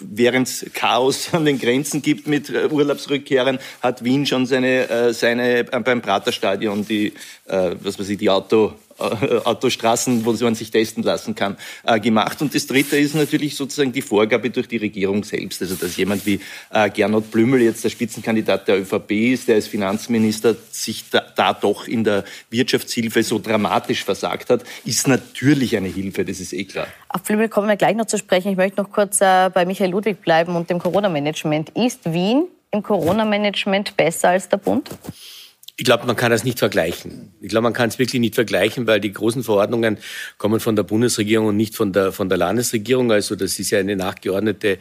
[0.00, 5.12] während es Chaos an den Grenzen gibt mit äh, Urlaubsrückkehrern, hat Wien schon seine, äh,
[5.12, 7.12] seine beim Praterstadion die,
[7.46, 11.98] äh, was weiß ich, die Auto, äh, Autostraßen, wo man sich testen lassen kann, äh,
[11.98, 12.40] gemacht.
[12.42, 15.62] Und das Dritte ist natürlich sozusagen die Vorgabe durch die Regierung selbst.
[15.62, 19.66] Also dass jemand wie äh, Gernot Blümel jetzt der Spitzenkandidat der ÖVP ist, der als
[19.66, 25.88] Finanzminister sich da, da doch in der Wirtschaftshilfe so dramatisch versagt hat, ist natürlich eine
[25.88, 26.86] Hilfe, das ist eh klar.
[27.08, 28.50] Auf Blümel kommen wir gleich noch zu sprechen.
[28.50, 31.70] Ich möchte noch kurz bei Michael Ludwig bleiben und dem Corona-Management.
[31.70, 34.90] Ist Wien im Corona-Management besser als der Bund?
[35.76, 37.32] Ich glaube, man kann das nicht vergleichen.
[37.40, 39.98] Ich glaube, man kann es wirklich nicht vergleichen, weil die großen Verordnungen
[40.36, 43.10] kommen von der Bundesregierung und nicht von der, von der Landesregierung.
[43.12, 44.78] Also das ist ja eine nachgeordnete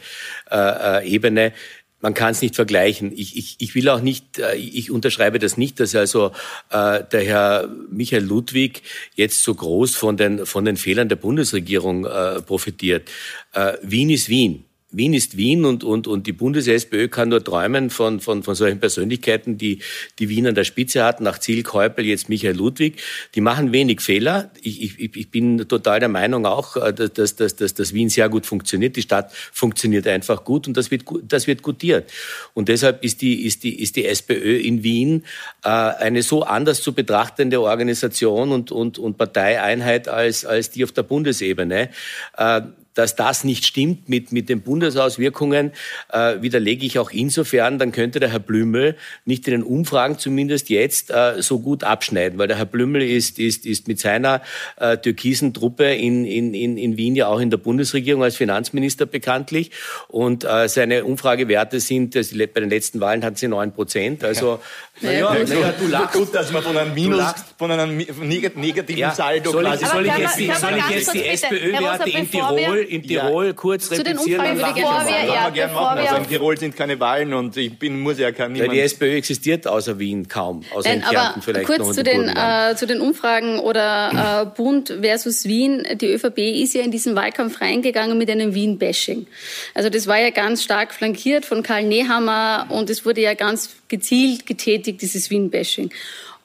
[0.51, 1.53] äh, äh Ebene.
[2.01, 3.11] Man kann es nicht vergleichen.
[3.13, 6.31] Ich, ich, ich will auch nicht, äh, ich unterschreibe das nicht, dass also
[6.69, 8.83] äh, der Herr Michael Ludwig
[9.15, 13.09] jetzt so groß von den, von den Fehlern der Bundesregierung äh, profitiert.
[13.53, 14.65] Äh, Wien ist Wien.
[14.91, 18.79] Wien ist Wien und, und, und die Bundes-SPÖ kann nur träumen von, von, von solchen
[18.79, 19.79] Persönlichkeiten, die,
[20.17, 22.99] die Wien an der Spitze hatten, nach Ziel Käupel, jetzt Michael Ludwig.
[23.35, 24.49] Die machen wenig Fehler.
[24.61, 28.29] Ich, ich, ich bin total der Meinung auch, äh, dass, dass, dass, dass Wien sehr
[28.29, 28.95] gut funktioniert.
[28.95, 32.11] Die Stadt funktioniert einfach gut und das wird, das wird gutiert.
[32.55, 35.23] Und deshalb ist die, ist die, ist die SPÖ in Wien
[35.63, 40.91] äh, eine so anders zu betrachtende Organisation und, und, und Parteieinheit als, als die auf
[40.91, 41.89] der Bundesebene.
[42.37, 42.61] Äh,
[42.93, 45.71] dass das nicht stimmt mit, mit den Bundesauswirkungen,
[46.11, 50.69] äh, widerlege ich auch insofern, dann könnte der Herr Blümel nicht in den Umfragen zumindest
[50.69, 54.41] jetzt äh, so gut abschneiden, weil der Herr Blümel ist, ist, ist mit seiner
[54.77, 59.05] äh, türkisen Truppe in, in, in, in Wien ja auch in der Bundesregierung als Finanzminister
[59.05, 59.71] bekanntlich.
[60.07, 64.59] Und äh, seine Umfragewerte sind, also bei den letzten Wahlen hatten sie neun Prozent, also
[65.01, 66.13] naja, ja, naja, du lachst.
[66.13, 67.23] Gut, dass man von einem Minus,
[67.57, 69.11] von einem negativen ja.
[69.11, 73.47] Saldo soll ich, soll ich jetzt, soll ich jetzt die SPÖ-Werte in Tirol, in Tirol
[73.47, 73.53] ja.
[73.53, 74.43] kurz Zu replizieren?
[74.43, 75.97] Den Umfragen bevor wir, ja, wir gerne machen.
[75.99, 78.73] Also in Tirol sind keine Wahlen und ich bin, muss ja kein niemand...
[78.73, 82.29] Die SPÖ existiert außer Wien kaum, außer Nein, in Kärnten vielleicht kurz noch zu den,
[82.29, 85.85] äh, zu den Umfragen oder äh, Bund versus Wien.
[85.95, 89.27] Die ÖVP ist ja in diesen Wahlkampf reingegangen mit einem Wien-Bashing.
[89.73, 93.75] Also das war ja ganz stark flankiert von Karl Nehammer und es wurde ja ganz
[93.87, 95.91] gezielt getätigt, dieses Wien-Bashing.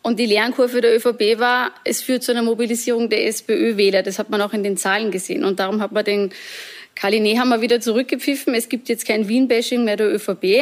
[0.05, 4.03] Und die Lernkurve der ÖVP war, es führt zu einer Mobilisierung der SPÖ-Wähler.
[4.03, 5.47] Das hat man auch in den Zahlen gesehen.
[5.47, 6.31] Und darum hat man den
[6.95, 8.55] Kali Nehammer wieder zurückgepfiffen.
[8.55, 10.61] Es gibt jetzt kein Wien-Bashing mehr der ÖVP, äh,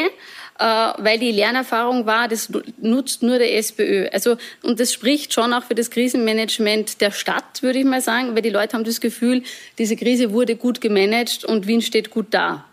[0.58, 2.50] weil die Lernerfahrung war, das
[2.80, 4.06] nutzt nur der SPÖ.
[4.12, 8.36] Also, und das spricht schon auch für das Krisenmanagement der Stadt, würde ich mal sagen,
[8.36, 9.42] weil die Leute haben das Gefühl,
[9.76, 12.64] diese Krise wurde gut gemanagt und Wien steht gut da.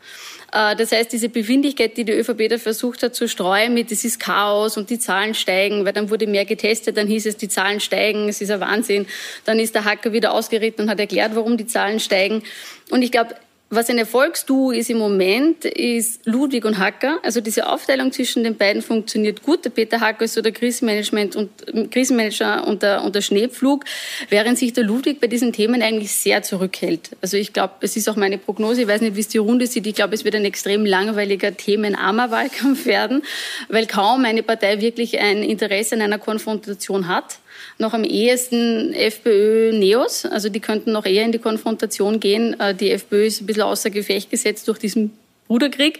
[0.51, 4.03] Äh, das heißt, diese Befindlichkeit, die die ÖVP da versucht hat zu streuen mit, es
[4.03, 7.49] ist Chaos und die Zahlen steigen, weil dann wurde mehr getestet, dann hieß es, die
[7.49, 9.05] Zahlen steigen, es ist ein Wahnsinn.
[9.45, 12.43] Dann ist der Hacker wieder ausgeritten und hat erklärt, warum die Zahlen steigen.
[12.89, 13.35] Und ich glaube,
[13.71, 17.19] was ein Erfolgsduo ist im Moment, ist Ludwig und Hacker.
[17.21, 19.63] Also diese Aufteilung zwischen den beiden funktioniert gut.
[19.63, 23.85] Der Peter Hacker ist so der Krisenmanagement und, Krisenmanager und der, und der Schneepflug,
[24.29, 27.11] während sich der Ludwig bei diesen Themen eigentlich sehr zurückhält.
[27.21, 29.67] Also ich glaube, es ist auch meine Prognose, ich weiß nicht, wie es die Runde
[29.67, 33.21] sieht, ich glaube, es wird ein extrem langweiliger, themenarmer Wahlkampf werden,
[33.67, 37.37] weil kaum eine Partei wirklich ein Interesse an einer Konfrontation hat
[37.79, 40.25] noch am ehesten FPÖ-Neos.
[40.25, 42.59] Also die könnten noch eher in die Konfrontation gehen.
[42.59, 45.99] Äh, die FPÖ ist ein bisschen außer Gefecht gesetzt durch diesen Bruderkrieg.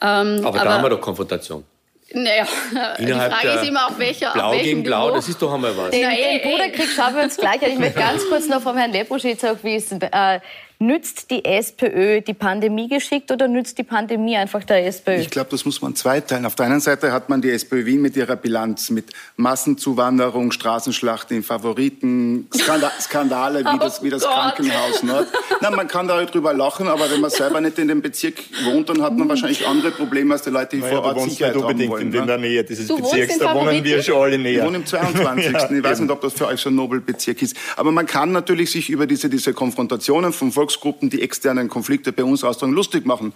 [0.00, 1.64] Ähm, aber, aber da haben wir doch Konfrontation.
[2.12, 2.46] Naja,
[2.98, 5.76] Innerhalb die Frage ist immer, auf welcher Blau auf gegen Blau, das ist doch einmal
[5.76, 5.90] was.
[5.90, 7.72] Den, den Bruderkrieg schauen wir uns gleich an.
[7.72, 10.00] Ich möchte ganz kurz noch vom Herrn Leposchitz wissen.
[10.00, 10.40] Äh,
[10.84, 15.14] Nützt die SPÖ die Pandemie geschickt oder nützt die Pandemie einfach der SPÖ?
[15.14, 16.44] Ich glaube, das muss man zweiteilen.
[16.44, 21.38] Auf der einen Seite hat man die SPÖ Wien mit ihrer Bilanz, mit Massenzuwanderung, Straßenschlachten
[21.38, 25.02] in Favoriten, Skanda Skandale wie das, wie das oh Krankenhaus.
[25.02, 25.26] Ne?
[25.62, 29.00] Na, man kann darüber lachen, aber wenn man selber nicht in dem Bezirk wohnt, dann
[29.00, 31.92] hat man wahrscheinlich andere Probleme als die Leute, die naja, vor Ort Sicherheit nicht unbedingt
[31.92, 32.14] haben wollen.
[32.14, 32.46] in der ne?
[32.46, 34.58] Nähe dieses du Bezirks, da wohnen wir schon alle näher.
[34.58, 35.44] Ich wohne im 22.
[35.52, 37.56] ja, ich weiß nicht, ob das für euch so ein Nobelbezirk ist.
[37.76, 42.12] Aber man kann natürlich sich über diese, diese Konfrontationen vom Volks Volksgruppen die externen Konflikte
[42.12, 43.32] bei uns austragen, lustig machen.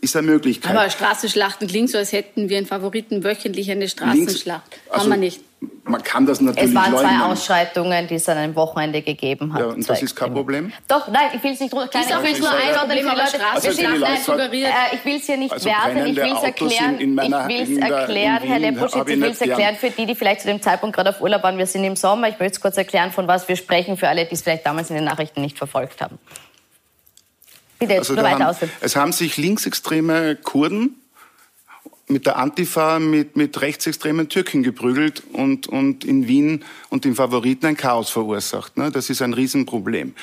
[0.00, 0.76] Ist eine Möglichkeit.
[0.76, 4.70] Aber Straßenschlachten klingt so, als hätten wir in Favoriten wöchentlich eine Straßenschlacht.
[4.70, 5.40] Links, also, Haben wir nicht.
[5.84, 9.60] Man kann das natürlich Es waren zwei Ausschreitungen, die es an einem Wochenende gegeben hat.
[9.60, 10.72] Ja, und das ist kein Problem?
[10.88, 12.00] Doch, nein, ich will es nicht drunter.
[12.00, 13.46] Ich will es nur einordnen für Leute.
[13.54, 13.70] Also
[14.32, 14.68] suggeriert.
[14.68, 17.00] Äh, ich will es hier nicht also werten, ich will es erklären.
[17.00, 20.48] Ich will es erklären, Herr Leposchitz, ich will es erklären für die, die vielleicht zu
[20.48, 21.56] dem Zeitpunkt gerade auf Urlaub waren.
[21.56, 22.28] Wir sind im Sommer.
[22.28, 24.90] Ich möchte es kurz erklären, von was wir sprechen, für alle, die es vielleicht damals
[24.90, 26.18] in den Nachrichten nicht verfolgt haben.
[27.78, 31.00] Bitte, also nur weiter haben, Es haben sich linksextreme Kurden
[32.06, 37.64] mit der Antifa mit, mit rechtsextremen Türken geprügelt und, und in Wien und den Favoriten
[37.64, 38.76] ein Chaos verursacht.
[38.76, 38.90] Ne?
[38.90, 40.14] Das ist ein Riesenproblem.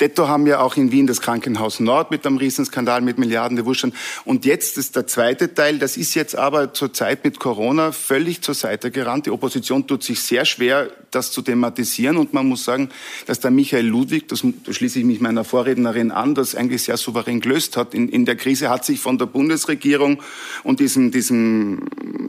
[0.00, 3.64] Detto haben ja auch in Wien das Krankenhaus Nord mit einem Riesenskandal mit Milliarden der
[3.64, 3.94] Wuschern.
[4.26, 8.42] Und jetzt ist der zweite Teil, das ist jetzt aber zur Zeit mit Corona völlig
[8.42, 9.24] zur Seite gerannt.
[9.24, 12.18] Die Opposition tut sich sehr schwer, das zu thematisieren.
[12.18, 12.90] Und man muss sagen,
[13.24, 16.98] dass der Michael Ludwig, das, da schließe ich mich meiner Vorrednerin an, das eigentlich sehr
[16.98, 17.94] souverän gelöst hat.
[17.94, 20.22] In, in der Krise hat sich von der Bundesregierung
[20.64, 21.80] und diesem, diesem diesem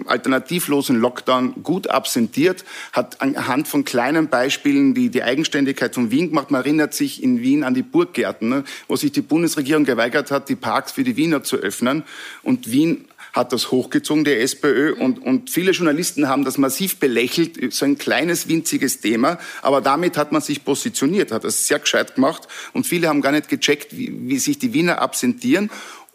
[0.06, 6.52] alternativlosen Lockdown gut absentiert, hat anhand von kleinen Beispielen die, die Eigenständigkeit von Wien gemacht.
[6.52, 10.50] Man erinnert sich in Wien an die Burggärten, ne, wo sich die Bundesregierung geweigert hat,
[10.50, 12.04] die Parks für die Wiener zu öffnen.
[12.44, 14.94] Und Wien hat das hochgezogen, der SPÖ.
[14.94, 19.40] Und, und viele Journalisten haben das massiv belächelt, so ein kleines, winziges Thema.
[19.62, 22.48] Aber damit hat man sich positioniert, hat das sehr gescheit gemacht.
[22.74, 25.70] Und viele haben gar nicht gecheckt, wie, wie sich die Wiener absentieren.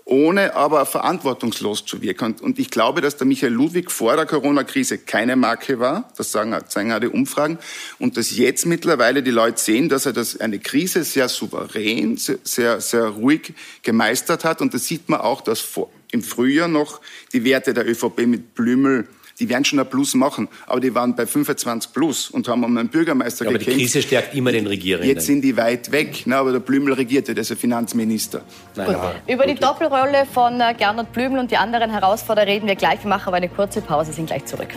[0.08, 2.36] Ohne aber verantwortungslos zu wirken.
[2.40, 6.56] Und ich glaube, dass der Michael Ludwig vor der Corona-Krise keine Marke war, das sagen,
[6.68, 7.58] zeigen auch die Umfragen,
[7.98, 12.80] und dass jetzt mittlerweile die Leute sehen, dass er das eine Krise sehr souverän, sehr,
[12.80, 14.60] sehr ruhig gemeistert hat.
[14.60, 17.00] Und das sieht man auch, dass vor, im Frühjahr noch
[17.32, 21.14] die Werte der ÖVP mit Blümel die werden schon ein Plus machen, aber die waren
[21.14, 23.76] bei 25 Plus und haben um einen Bürgermeister ja, aber gekämpft.
[23.76, 25.08] Aber die Krise stärkt immer den Regierenden.
[25.08, 28.42] Jetzt sind die weit weg, na, aber der Blümel regierte, der ist ja Finanzminister.
[28.74, 28.96] Nein,
[29.28, 33.02] Über die Doppelrolle von äh, Gernot Blümel und die anderen Herausforderer reden wir gleich.
[33.02, 34.68] Wir machen aber eine kurze Pause, sind gleich zurück.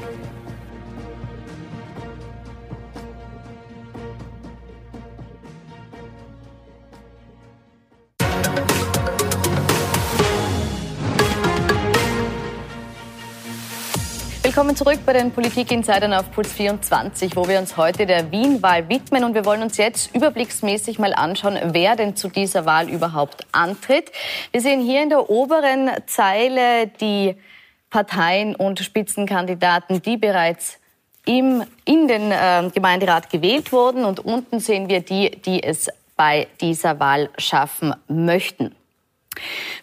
[14.49, 19.23] Willkommen zurück bei den Politik-Insidern auf Puls 24, wo wir uns heute der Wien-Wahl widmen.
[19.23, 24.12] Und wir wollen uns jetzt überblicksmäßig mal anschauen, wer denn zu dieser Wahl überhaupt antritt.
[24.51, 27.35] Wir sehen hier in der oberen Zeile die
[27.91, 30.79] Parteien und Spitzenkandidaten, die bereits
[31.27, 34.03] im, in den äh, Gemeinderat gewählt wurden.
[34.03, 38.73] Und unten sehen wir die, die es bei dieser Wahl schaffen möchten.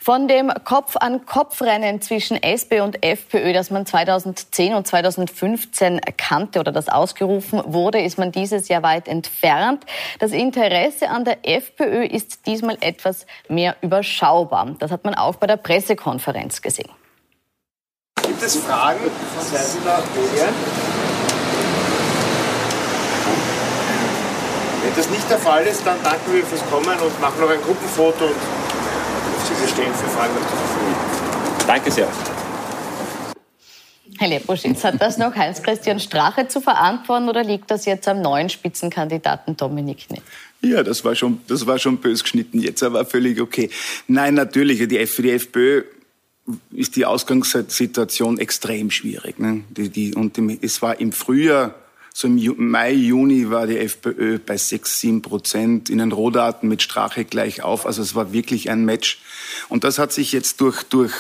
[0.01, 6.89] Von dem Kopf-an-Kopf-Rennen zwischen SP und FPÖ, das man 2010 und 2015 kannte oder das
[6.89, 9.85] ausgerufen wurde, ist man dieses Jahr weit entfernt.
[10.19, 14.75] Das Interesse an der FPÖ ist diesmal etwas mehr überschaubar.
[14.79, 16.91] Das hat man auch bei der Pressekonferenz gesehen.
[18.23, 19.01] Gibt es Fragen?
[24.83, 27.61] Wenn das nicht der Fall ist, dann danken wir fürs Kommen und machen noch ein
[27.61, 28.31] Gruppenfoto.
[29.61, 31.67] Sie stehen für Fragen noch zur Verfügung.
[31.67, 32.09] Danke sehr.
[34.19, 38.49] Herr Leposchitz, hat das noch Heinz-Christian Strache zu verantworten oder liegt das jetzt am neuen
[38.49, 40.23] Spitzenkandidaten Dominik Nick?
[40.63, 43.69] Ja, das war schon, das war schon bös geschnitten jetzt, aber völlig okay.
[44.09, 45.83] Nein, natürlich, die, für die FPÖ
[46.71, 49.39] ist die Ausgangssituation extrem schwierig.
[49.39, 49.65] Ne?
[49.71, 51.75] Die, die, und es war im Frühjahr
[52.17, 56.81] so im Mai, Juni war die FPÖ bei 6, 7 Prozent, in den Rohdaten mit
[56.81, 57.85] Strache gleich auf.
[57.85, 59.21] Also es war wirklich ein Match.
[59.69, 61.13] Und das hat sich jetzt durch, durch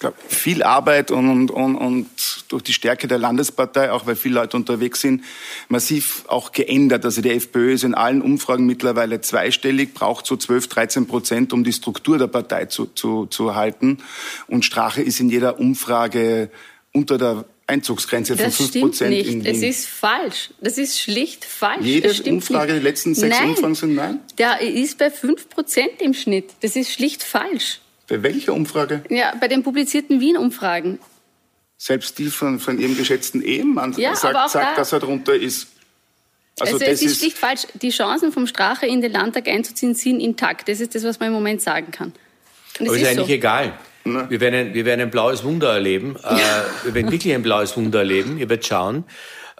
[0.00, 2.08] glaub, viel Arbeit und, und, und
[2.48, 5.24] durch die Stärke der Landespartei, auch weil viele Leute unterwegs sind,
[5.70, 7.06] massiv auch geändert.
[7.06, 11.64] Also die FPÖ ist in allen Umfragen mittlerweile zweistellig, braucht so 12, 13 Prozent, um
[11.64, 13.96] die Struktur der Partei zu, zu, zu erhalten.
[14.46, 16.50] Und Strache ist in jeder Umfrage
[16.92, 19.26] unter der Einzugsgrenze von 5 Prozent nicht.
[19.26, 19.54] in Wien.
[19.54, 20.50] Es ist falsch.
[20.60, 21.84] Das ist schlicht falsch.
[21.84, 22.82] Jede Umfrage, nicht.
[22.82, 24.20] die letzten sechs nein, Umfragen sind nein?
[24.36, 26.50] Der ist bei 5 Prozent im Schnitt.
[26.60, 27.80] Das ist schlicht falsch.
[28.06, 29.02] Bei welcher Umfrage?
[29.08, 30.98] Ja, bei den publizierten Wien-Umfragen.
[31.78, 35.68] Selbst die von, von Ihrem geschätzten Ehemann ja, sagt, sagt da, dass er darunter ist.
[36.60, 37.66] Also, also es ist, ist schlicht falsch.
[37.80, 40.68] Die Chancen vom Strache in den Landtag einzuziehen sind intakt.
[40.68, 42.12] Das ist das, was man im Moment sagen kann.
[42.78, 43.32] Und Aber ist, ist eigentlich so.
[43.32, 43.78] egal.
[44.04, 44.26] Ne?
[44.28, 46.16] Wir, werden, wir werden ein blaues Wunder erleben.
[46.24, 48.38] Äh, wir werden wirklich ein blaues Wunder erleben.
[48.38, 49.04] Ihr werdet schauen.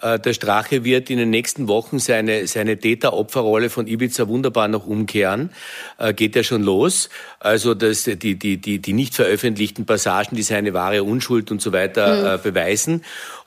[0.00, 4.86] Äh, der Strache wird in den nächsten Wochen seine, seine Täter-Opferrolle von Ibiza wunderbar noch
[4.86, 5.50] umkehren.
[5.98, 7.08] Äh, geht ja schon los.
[7.40, 11.72] Also das, die, die, die, die nicht veröffentlichten Passagen, die seine wahre Unschuld und so
[11.72, 12.34] weiter mhm.
[12.34, 13.02] äh, beweisen.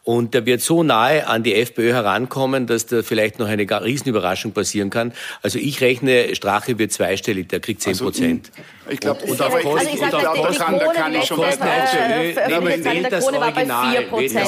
[0.08, 4.54] Und der wird so nahe an die FPÖ herankommen, dass da vielleicht noch eine Riesenüberraschung
[4.54, 5.12] passieren kann.
[5.42, 8.50] Also ich rechne, Strache wird zweistellig, der kriegt 10 also, Prozent.
[8.56, 11.60] Also, ich glaube, und, auf Kosten, also und auf Kosten, da kann ich schon was
[11.60, 13.26] wählt das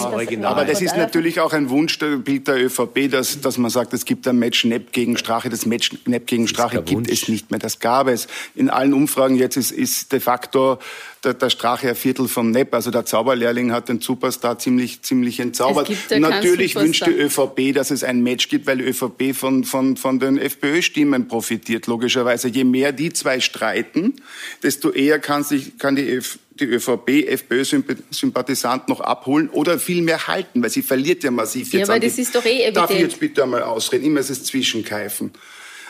[0.06, 0.46] Original.
[0.46, 4.26] Aber das ist natürlich auch ein Wunschbild der ÖVP, dass, dass man sagt, es gibt
[4.30, 5.50] ein Match Nepp gegen Strache.
[5.50, 7.60] Das Match Nepp gegen Strache gibt es nicht mehr.
[7.60, 8.30] Das gab es.
[8.56, 10.80] In allen Umfragen jetzt ist, ist de facto
[11.24, 12.74] der, der Strache ein Viertel vom Nepp.
[12.74, 15.90] Also der Zauberlehrling hat den Superstar ziemlich, ziemlich entzaubert.
[16.18, 20.20] Natürlich wünscht die ÖVP, dass es ein Match gibt, weil die ÖVP von, von, von
[20.20, 22.48] den FPÖ-Stimmen profitiert, logischerweise.
[22.48, 24.22] Je mehr die zwei streiten,
[24.64, 30.28] desto eher kann, sich, kann die, Öf, die ÖVP FPÖ-Sympathisant noch abholen oder viel mehr
[30.28, 31.88] halten, weil sie verliert ja massiv jetzt.
[31.88, 32.78] Ja, aber das ist doch eh evident.
[32.78, 34.06] Darf ich jetzt bitte einmal ausreden?
[34.06, 35.32] Immer ist es Zwischenkeifen.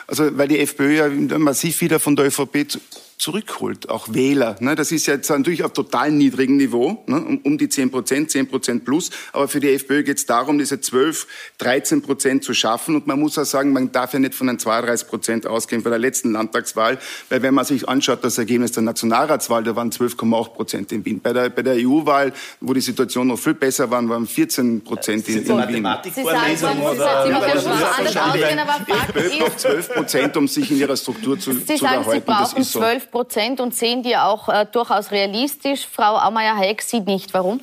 [0.06, 2.66] Also, weil die FPÖ ja massiv wieder von der ÖVP
[3.20, 4.56] zurückholt, auch Wähler.
[4.60, 4.74] Ne?
[4.74, 7.20] Das ist jetzt natürlich auf total niedrigem Niveau, ne?
[7.20, 9.10] um, um die 10 Prozent, 10 Prozent plus.
[9.34, 11.26] Aber für die FPÖ geht es darum, diese 12,
[11.58, 12.96] 13 Prozent zu schaffen.
[12.96, 15.90] Und man muss auch sagen, man darf ja nicht von den 32 Prozent ausgehen bei
[15.90, 20.48] der letzten Landtagswahl, weil wenn man sich anschaut, das Ergebnis der Nationalratswahl, da waren 12,8
[20.54, 21.20] Prozent in Wien.
[21.20, 25.28] Bei der, bei der EU-Wahl, wo die Situation noch viel besser war, waren 14 Prozent
[25.28, 25.86] in, in Wien.
[26.04, 27.18] Sie sagen, Sie sagen, Sie sagen,
[29.58, 32.12] 12 Prozent, um sich in ihrer Struktur zu, Sie zu sagen, erhalten.
[32.12, 35.86] Sie brauchen 12 Prozent und sehen die auch äh, durchaus realistisch.
[35.86, 37.34] Frau Aumeier-Hayek sieht nicht.
[37.34, 37.60] Warum?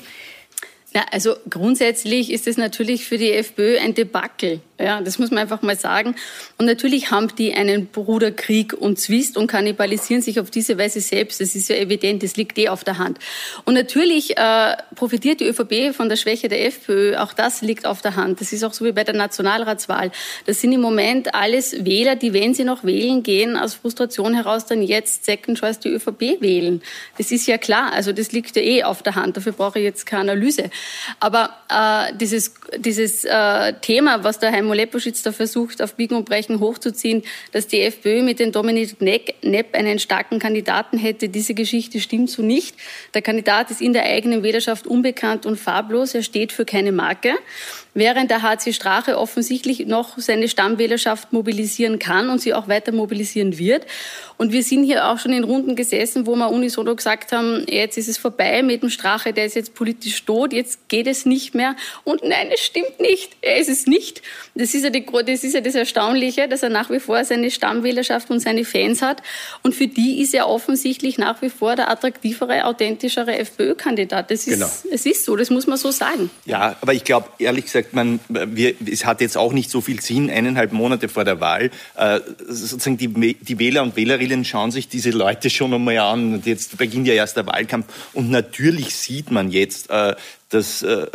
[0.97, 4.61] Ja, also grundsätzlich ist es natürlich für die FPÖ ein Debakel.
[4.79, 6.15] Ja, das muss man einfach mal sagen.
[6.57, 11.41] Und natürlich haben die einen Bruderkrieg und Zwist und kannibalisieren sich auf diese Weise selbst.
[11.41, 13.17] Das ist ja evident, das liegt eh auf der Hand.
[13.65, 17.17] Und natürlich äh, profitiert die ÖVP von der Schwäche der FPÖ.
[17.17, 18.39] Auch das liegt auf der Hand.
[18.39, 20.11] Das ist auch so wie bei der Nationalratswahl.
[20.45, 24.65] Das sind im Moment alles Wähler, die, wenn sie noch wählen gehen, aus Frustration heraus
[24.65, 26.81] dann jetzt Second Choice die ÖVP wählen.
[27.17, 27.93] Das ist ja klar.
[27.93, 29.37] Also das liegt ja eh auf der Hand.
[29.37, 30.69] Dafür brauche ich jetzt keine Analyse.
[31.19, 36.25] Aber äh, dieses, dieses äh, Thema, was der Heimo Leposchitz da versucht, auf Biegen und
[36.25, 41.99] Brechen hochzuziehen, dass die FPÖ mit dem Dominik Nepp einen starken Kandidaten hätte, diese Geschichte
[41.99, 42.75] stimmt so nicht.
[43.13, 46.13] Der Kandidat ist in der eigenen Wählerschaft unbekannt und farblos.
[46.15, 47.35] Er steht für keine Marke
[47.97, 53.57] während der HC Strache offensichtlich noch seine Stammwählerschaft mobilisieren kann und sie auch weiter mobilisieren
[53.57, 53.87] wird.
[54.37, 57.97] Und wir sind hier auch schon in Runden gesessen, wo wir unisono gesagt haben, jetzt
[57.97, 61.55] ist es vorbei mit dem Strache, der ist jetzt politisch tot, jetzt geht es nicht
[61.55, 61.75] mehr.
[62.03, 63.35] Und nein, es stimmt nicht.
[63.41, 64.21] Er ist es nicht.
[64.53, 67.49] Das ist ja, die, das, ist ja das Erstaunliche, dass er nach wie vor seine
[67.49, 69.23] Stammwählerschaft und seine Fans hat.
[69.63, 74.29] Und für die ist er offensichtlich nach wie vor der attraktivere, authentischere FPÖ-Kandidat.
[74.29, 74.69] Das ist, genau.
[74.91, 76.29] es ist so, das muss man so sagen.
[76.45, 80.01] Ja, aber ich glaube, ehrlich gesagt, man, wir, es hat jetzt auch nicht so viel
[80.01, 84.87] Sinn, eineinhalb Monate vor der Wahl, äh, sozusagen die, die Wähler und Wählerinnen schauen sich
[84.87, 86.33] diese Leute schon einmal an.
[86.35, 87.87] Und jetzt beginnt ja erst der Wahlkampf.
[88.13, 90.15] Und natürlich sieht man jetzt, äh,
[90.49, 91.07] dass äh,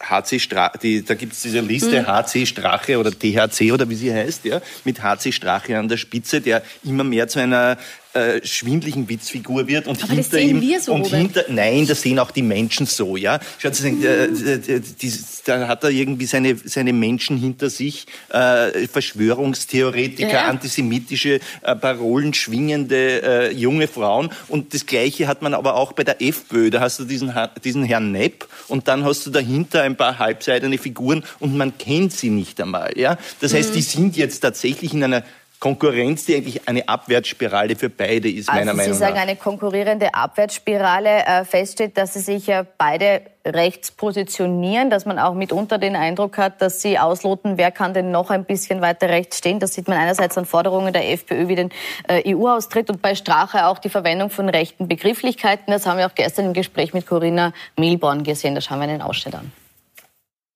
[0.00, 2.06] HC Strache, die, da gibt es diese Liste mhm.
[2.06, 6.40] HC Strache oder THC oder wie sie heißt, ja, mit HC Strache an der Spitze,
[6.40, 7.78] der immer mehr zu einer
[8.16, 11.86] äh, schwindlichen Witzfigur wird und Aber hinter das sehen ihm wir so, und hinter nein,
[11.86, 13.40] das sehen auch die Menschen so, ja.
[13.58, 15.12] Schaut, Sie, äh, die,
[15.44, 20.46] da hat er irgendwie seine seine Menschen hinter sich, äh, Verschwörungstheoretiker, ja.
[20.46, 26.04] antisemitische äh, Parolen schwingende äh, junge Frauen und das Gleiche hat man aber auch bei
[26.04, 26.70] der FPÖ.
[26.70, 30.78] Da hast du diesen diesen Herrn Nepp und dann hast du dahinter ein paar halbseidene
[30.78, 33.18] Figuren und man kennt sie nicht einmal, ja.
[33.40, 33.74] Das heißt, mhm.
[33.74, 35.22] die sind jetzt tatsächlich in einer
[35.66, 38.98] Konkurrenz, die eigentlich eine Abwärtsspirale für beide ist, also meiner Sie Meinung nach.
[38.98, 41.26] Sie sagen eine konkurrierende Abwärtsspirale.
[41.26, 46.38] Äh, feststeht, dass Sie sich ja beide rechts positionieren, dass man auch mitunter den Eindruck
[46.38, 49.58] hat, dass Sie ausloten, wer kann denn noch ein bisschen weiter rechts stehen.
[49.58, 51.70] Das sieht man einerseits an Forderungen der FPÖ wie den
[52.08, 55.72] äh, EU-Austritt und bei Strache auch die Verwendung von rechten Begrifflichkeiten.
[55.72, 58.54] Das haben wir auch gestern im Gespräch mit Corinna Milborn gesehen.
[58.54, 59.50] Da schauen wir einen Ausschnitt an.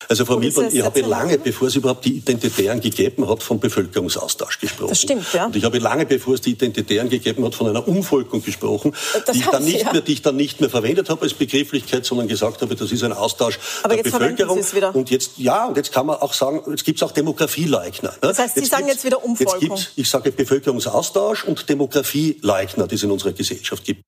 [0.09, 4.59] Also Frau Milborn, ich habe lange, bevor es überhaupt die Identitären gegeben hat, vom Bevölkerungsaustausch
[4.59, 4.89] gesprochen.
[4.89, 5.47] Das stimmt, ja.
[5.47, 8.95] Und ich habe lange, bevor es die Identitären gegeben hat, von einer Umvolkung gesprochen,
[9.27, 9.93] das die ich, dann nicht ja.
[9.93, 13.05] mehr, die ich dann nicht mehr verwendet habe als Begrifflichkeit, sondern gesagt habe, das ist
[13.05, 14.57] ein Austausch Aber der Bevölkerung.
[14.57, 14.95] Sie es wieder.
[14.95, 18.11] Und jetzt, ja, und jetzt kann man auch sagen, jetzt gibt es auch Demografieleugner.
[18.11, 18.17] Ne?
[18.21, 19.61] Das heißt, Sie jetzt sagen jetzt wieder Umvolkung.
[19.61, 24.03] Jetzt gibt's, ich sage Bevölkerungsaustausch und Demografieleugner, die es in unserer Gesellschaft gibt.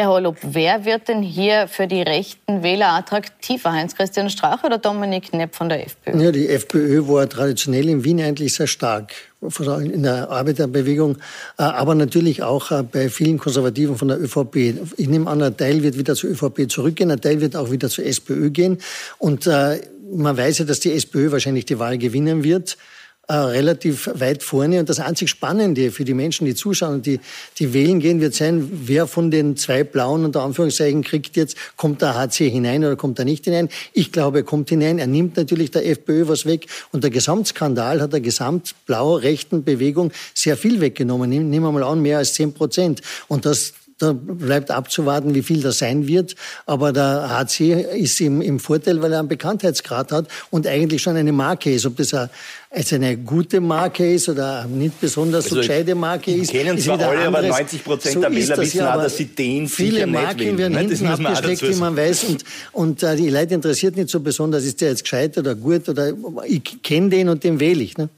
[0.00, 3.72] Herr Holub, wer wird denn hier für die rechten Wähler attraktiver?
[3.72, 6.22] Heinz-Christian Strauch oder Dominik Nepp von der FPÖ?
[6.22, 11.16] Ja, die FPÖ war traditionell in Wien eigentlich sehr stark, vor allem in der Arbeiterbewegung,
[11.58, 14.76] äh, aber natürlich auch äh, bei vielen Konservativen von der ÖVP.
[14.98, 17.88] Ich nehme an, ein Teil wird wieder zur ÖVP zurückgehen, ein Teil wird auch wieder
[17.88, 18.78] zur SPÖ gehen.
[19.18, 19.80] Und äh,
[20.12, 22.76] man weiß ja, dass die SPÖ wahrscheinlich die Wahl gewinnen wird
[23.28, 24.80] äh, relativ weit vorne.
[24.80, 27.20] Und das einzig Spannende für die Menschen, die zuschauen, die,
[27.58, 32.00] die wählen gehen, wird sein, wer von den zwei blauen unter Anführungszeichen kriegt jetzt, kommt
[32.00, 33.68] der HC hinein oder kommt er nicht hinein?
[33.92, 34.98] Ich glaube, er kommt hinein.
[34.98, 36.68] Er nimmt natürlich der FPÖ was weg.
[36.90, 41.28] Und der Gesamtskandal hat der gesamtblau-rechten Bewegung sehr viel weggenommen.
[41.28, 43.02] Nehmen wir mal an, mehr als zehn Prozent.
[43.28, 46.36] Und das da bleibt abzuwarten, wie viel das sein wird.
[46.66, 51.16] Aber der HC ist im, im Vorteil, weil er einen Bekanntheitsgrad hat und eigentlich schon
[51.16, 51.84] eine Marke ist.
[51.84, 52.30] Ob das eine,
[52.70, 56.52] also eine gute Marke ist oder nicht besonders also so gescheite Marke ist.
[56.52, 59.24] kennen zwar alle, aber 90 Prozent so der Wähler das, wissen ja, auch, dass sie
[59.26, 62.24] den Viele Marken werden hinten abgeschleckt, wie man weiß.
[62.24, 65.88] Und, und äh, die Leute interessiert nicht so besonders, ist der jetzt gescheit oder gut
[65.88, 66.12] oder
[66.46, 67.98] ich kenne den und den wähle ich.
[67.98, 68.08] Ne?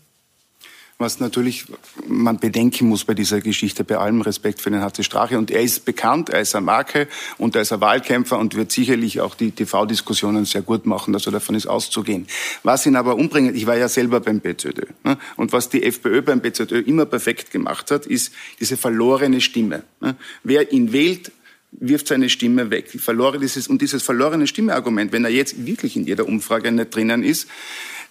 [1.00, 1.64] Was natürlich
[2.06, 5.38] man bedenken muss bei dieser Geschichte, bei allem Respekt für den HC Strache.
[5.38, 7.08] Und er ist bekannt, er ist eine Marke
[7.38, 11.30] und er ist ein Wahlkämpfer und wird sicherlich auch die TV-Diskussionen sehr gut machen, also
[11.30, 12.26] davon ist auszugehen.
[12.62, 14.72] Was ihn aber umbringt, ich war ja selber beim BZÖ,
[15.04, 15.18] ne?
[15.36, 19.82] und was die FPÖ beim BZÖ immer perfekt gemacht hat, ist diese verlorene Stimme.
[20.00, 20.16] Ne?
[20.44, 21.32] Wer ihn wählt,
[21.72, 22.90] wirft seine Stimme weg.
[22.90, 27.22] Verloren dieses, und dieses verlorene Stimmeargument, wenn er jetzt wirklich in jeder Umfrage nicht drinnen
[27.22, 27.48] ist,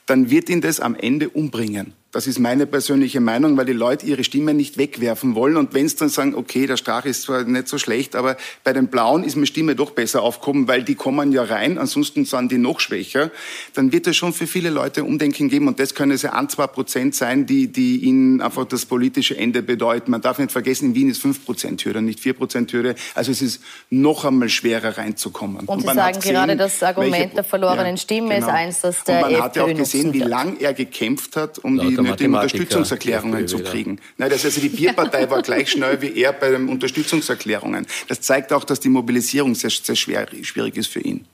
[0.09, 1.93] dann wird ihn das am Ende umbringen.
[2.11, 5.57] Das ist meine persönliche Meinung, weil die Leute ihre Stimme nicht wegwerfen wollen.
[5.57, 8.73] Und wenn sie dann sagen, okay, der Strache ist zwar nicht so schlecht, aber bei
[8.73, 12.51] den Blauen ist meine Stimme doch besser aufgehoben, weil die kommen ja rein, ansonsten sind
[12.51, 13.29] die noch schwächer,
[13.75, 15.67] dann wird es schon für viele Leute Umdenken geben.
[15.67, 19.37] Und das können es ja ein, zwei Prozent sein, die, die ihnen einfach das politische
[19.37, 20.09] Ende bedeuten.
[20.09, 22.95] Man darf nicht vergessen, in Wien ist fünf Prozent Hürde, nicht vier Prozent Hürde.
[23.13, 25.57] Also es ist noch einmal schwerer reinzukommen.
[25.57, 28.47] Und, Und Sie sagen gesehen, gerade, das Argument welche, der verlorenen Stimme genau.
[28.47, 31.59] ist eins, dass der Und man hat ja auch gesehen, wie lang er gekämpft hat,
[31.59, 33.99] um die nötigen Unterstützungserklärungen zu kriegen.
[34.17, 37.85] Nein, das also die Bierpartei war gleich schnell wie er bei den Unterstützungserklärungen.
[38.07, 41.25] Das zeigt auch, dass die Mobilisierung sehr, sehr schwer, schwierig ist für ihn.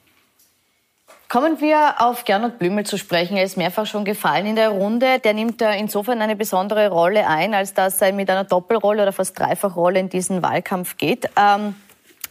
[1.28, 3.36] Kommen wir auf Gernot Blümel zu sprechen.
[3.36, 5.20] Er ist mehrfach schon gefallen in der Runde.
[5.20, 9.38] Der nimmt insofern eine besondere Rolle ein, als dass er mit einer Doppelrolle oder fast
[9.38, 11.28] Dreifachrolle in diesen Wahlkampf geht.
[11.36, 11.76] Ähm,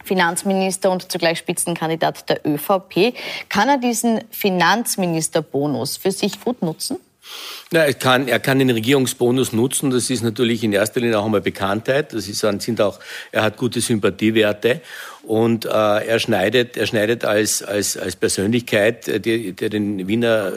[0.05, 3.15] Finanzminister und zugleich Spitzenkandidat der ÖVP.
[3.49, 6.99] Kann er diesen Finanzministerbonus für sich gut nutzen?
[7.73, 9.91] Ja, er, kann, er kann den Regierungsbonus nutzen.
[9.91, 12.13] Das ist natürlich in erster Linie auch einmal Bekanntheit.
[12.13, 13.01] Das ist, sind auch,
[13.33, 14.81] er hat gute Sympathiewerte.
[15.27, 20.53] Und äh, er schneidet, er schneidet als, als, als Persönlichkeit, äh, der, der den Wiener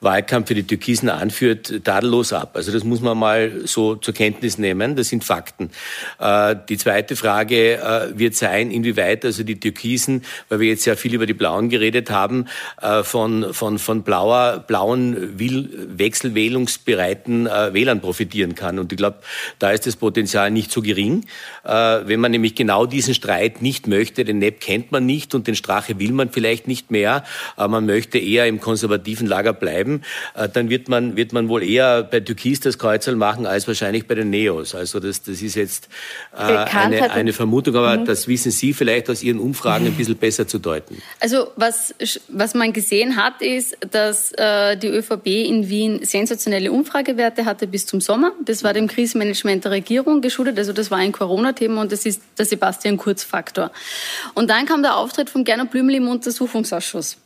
[0.00, 2.52] Wahlkampf für die Türkisen anführt, tadellos ab.
[2.54, 4.96] Also das muss man mal so zur Kenntnis nehmen.
[4.96, 5.70] Das sind Fakten.
[6.18, 10.96] Äh, die zweite Frage äh, wird sein, inwieweit also die Türkisen, weil wir jetzt ja
[10.96, 12.46] viel über die Blauen geredet haben,
[12.80, 18.78] äh, von, von, von blauer, blauen, wechselwählungsbereiten äh, Wählern profitieren kann.
[18.78, 19.18] Und ich glaube,
[19.58, 21.26] da ist das Potenzial nicht so gering.
[21.64, 24.24] Äh, wenn man nämlich genau diesen Streit nicht möchte.
[24.24, 27.24] Den Nepp kennt man nicht und den Strache will man vielleicht nicht mehr.
[27.56, 30.00] Aber man möchte eher im konservativen Lager bleiben.
[30.34, 34.06] Äh, dann wird man, wird man wohl eher bei Türkis das Kreuzerl machen als wahrscheinlich
[34.06, 34.74] bei den Neos.
[34.74, 35.88] Also das, das ist jetzt
[36.34, 38.06] äh, eine, eine Vermutung, aber mhm.
[38.06, 41.02] das wissen Sie vielleicht aus Ihren Umfragen ein bisschen besser zu deuten.
[41.18, 41.94] Also was,
[42.28, 47.86] was man gesehen hat, ist, dass äh, die ÖVP in Wien sensationelle Umfragewerte hatte bis
[47.86, 48.32] zum Sommer.
[48.44, 50.58] Das war dem Krisenmanagement der Regierung geschuldet.
[50.58, 53.70] Also das war ein Corona-Thema und das ist der Sebastian Kurz-Faktor.
[54.34, 57.16] Und dann kam der Auftritt von Gernot Blümel im Untersuchungsausschuss.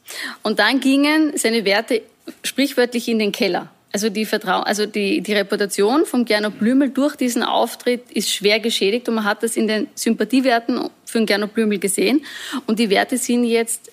[0.43, 2.03] Und dann gingen seine Werte
[2.43, 3.71] sprichwörtlich in den Keller.
[3.93, 8.59] Also die Vertrau also die, die Reputation von Gernot Blümel durch diesen Auftritt ist schwer
[8.59, 12.25] geschädigt und man hat das in den Sympathiewerten für den Gernot Blümel gesehen.
[12.67, 13.93] Und die Werte sind jetzt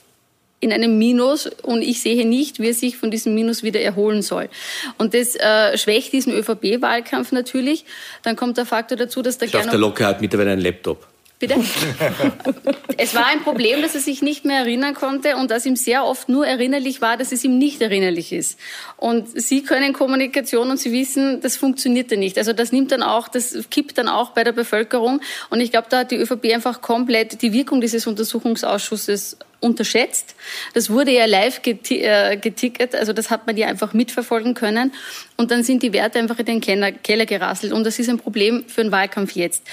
[0.59, 4.23] in einem Minus und ich sehe nicht, wie er sich von diesem Minus wieder erholen
[4.23, 4.49] soll.
[4.97, 7.85] Und das äh, schwächt diesen ÖVP-Wahlkampf natürlich.
[8.23, 9.71] Dann kommt der Faktor dazu, dass der Gernot...
[9.71, 11.10] Der Locker hat mittlerweile einen Laptop.
[11.41, 11.55] Bitte?
[12.97, 16.05] es war ein Problem, dass er sich nicht mehr erinnern konnte und dass ihm sehr
[16.05, 18.59] oft nur erinnerlich war, dass es ihm nicht erinnerlich ist.
[18.95, 22.37] Und Sie können Kommunikation und Sie wissen, das funktionierte nicht.
[22.37, 25.19] Also das nimmt dann auch, das kippt dann auch bei der Bevölkerung.
[25.49, 30.35] Und ich glaube, da hat die ÖVP einfach komplett die Wirkung dieses Untersuchungsausschusses unterschätzt.
[30.73, 34.91] Das wurde ja live äh, getickert, also das hat man ja einfach mitverfolgen können.
[35.37, 37.73] Und dann sind die Werte einfach in den Keller, Keller gerasselt.
[37.73, 39.63] Und das ist ein Problem für den Wahlkampf jetzt.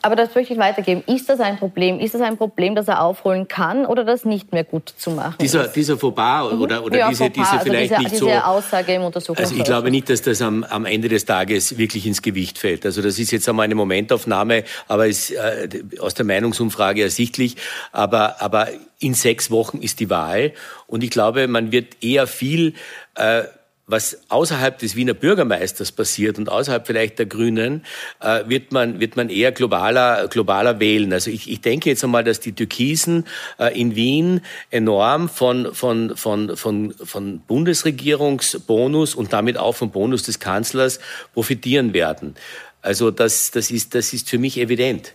[0.00, 1.02] Aber das möchte ich weitergeben.
[1.06, 1.98] Ist das ein Problem?
[2.00, 5.36] Ist das ein Problem, das er aufholen kann oder das nicht mehr gut zu machen
[5.40, 5.72] dieser, ist?
[5.72, 6.62] Dieser Fauxpas mhm.
[6.62, 9.50] oder, oder ja, diese, Fauxpas, diese vielleicht also diese, nicht diese Aussage im Untersuchungsausschuss.
[9.50, 12.86] Also ich glaube nicht, dass das am, am Ende des Tages wirklich ins Gewicht fällt.
[12.86, 15.68] Also das ist jetzt einmal eine Momentaufnahme, aber ist äh,
[16.00, 17.56] aus der Meinungsumfrage ersichtlich.
[17.92, 18.68] Aber, aber
[19.00, 20.52] in sechs Wochen ist die Wahl.
[20.88, 22.74] Und ich glaube, man wird eher viel,
[23.14, 23.44] äh,
[23.86, 27.84] was außerhalb des Wiener Bürgermeisters passiert und außerhalb vielleicht der Grünen,
[28.20, 31.12] äh, wird man, wird man eher globaler, globaler wählen.
[31.12, 33.24] Also ich, ich denke jetzt einmal, dass die Türkisen
[33.58, 40.24] äh, in Wien enorm von, von, von, von, von Bundesregierungsbonus und damit auch vom Bonus
[40.24, 40.98] des Kanzlers
[41.32, 42.34] profitieren werden.
[42.82, 45.14] Also das, das, ist, das ist für mich evident.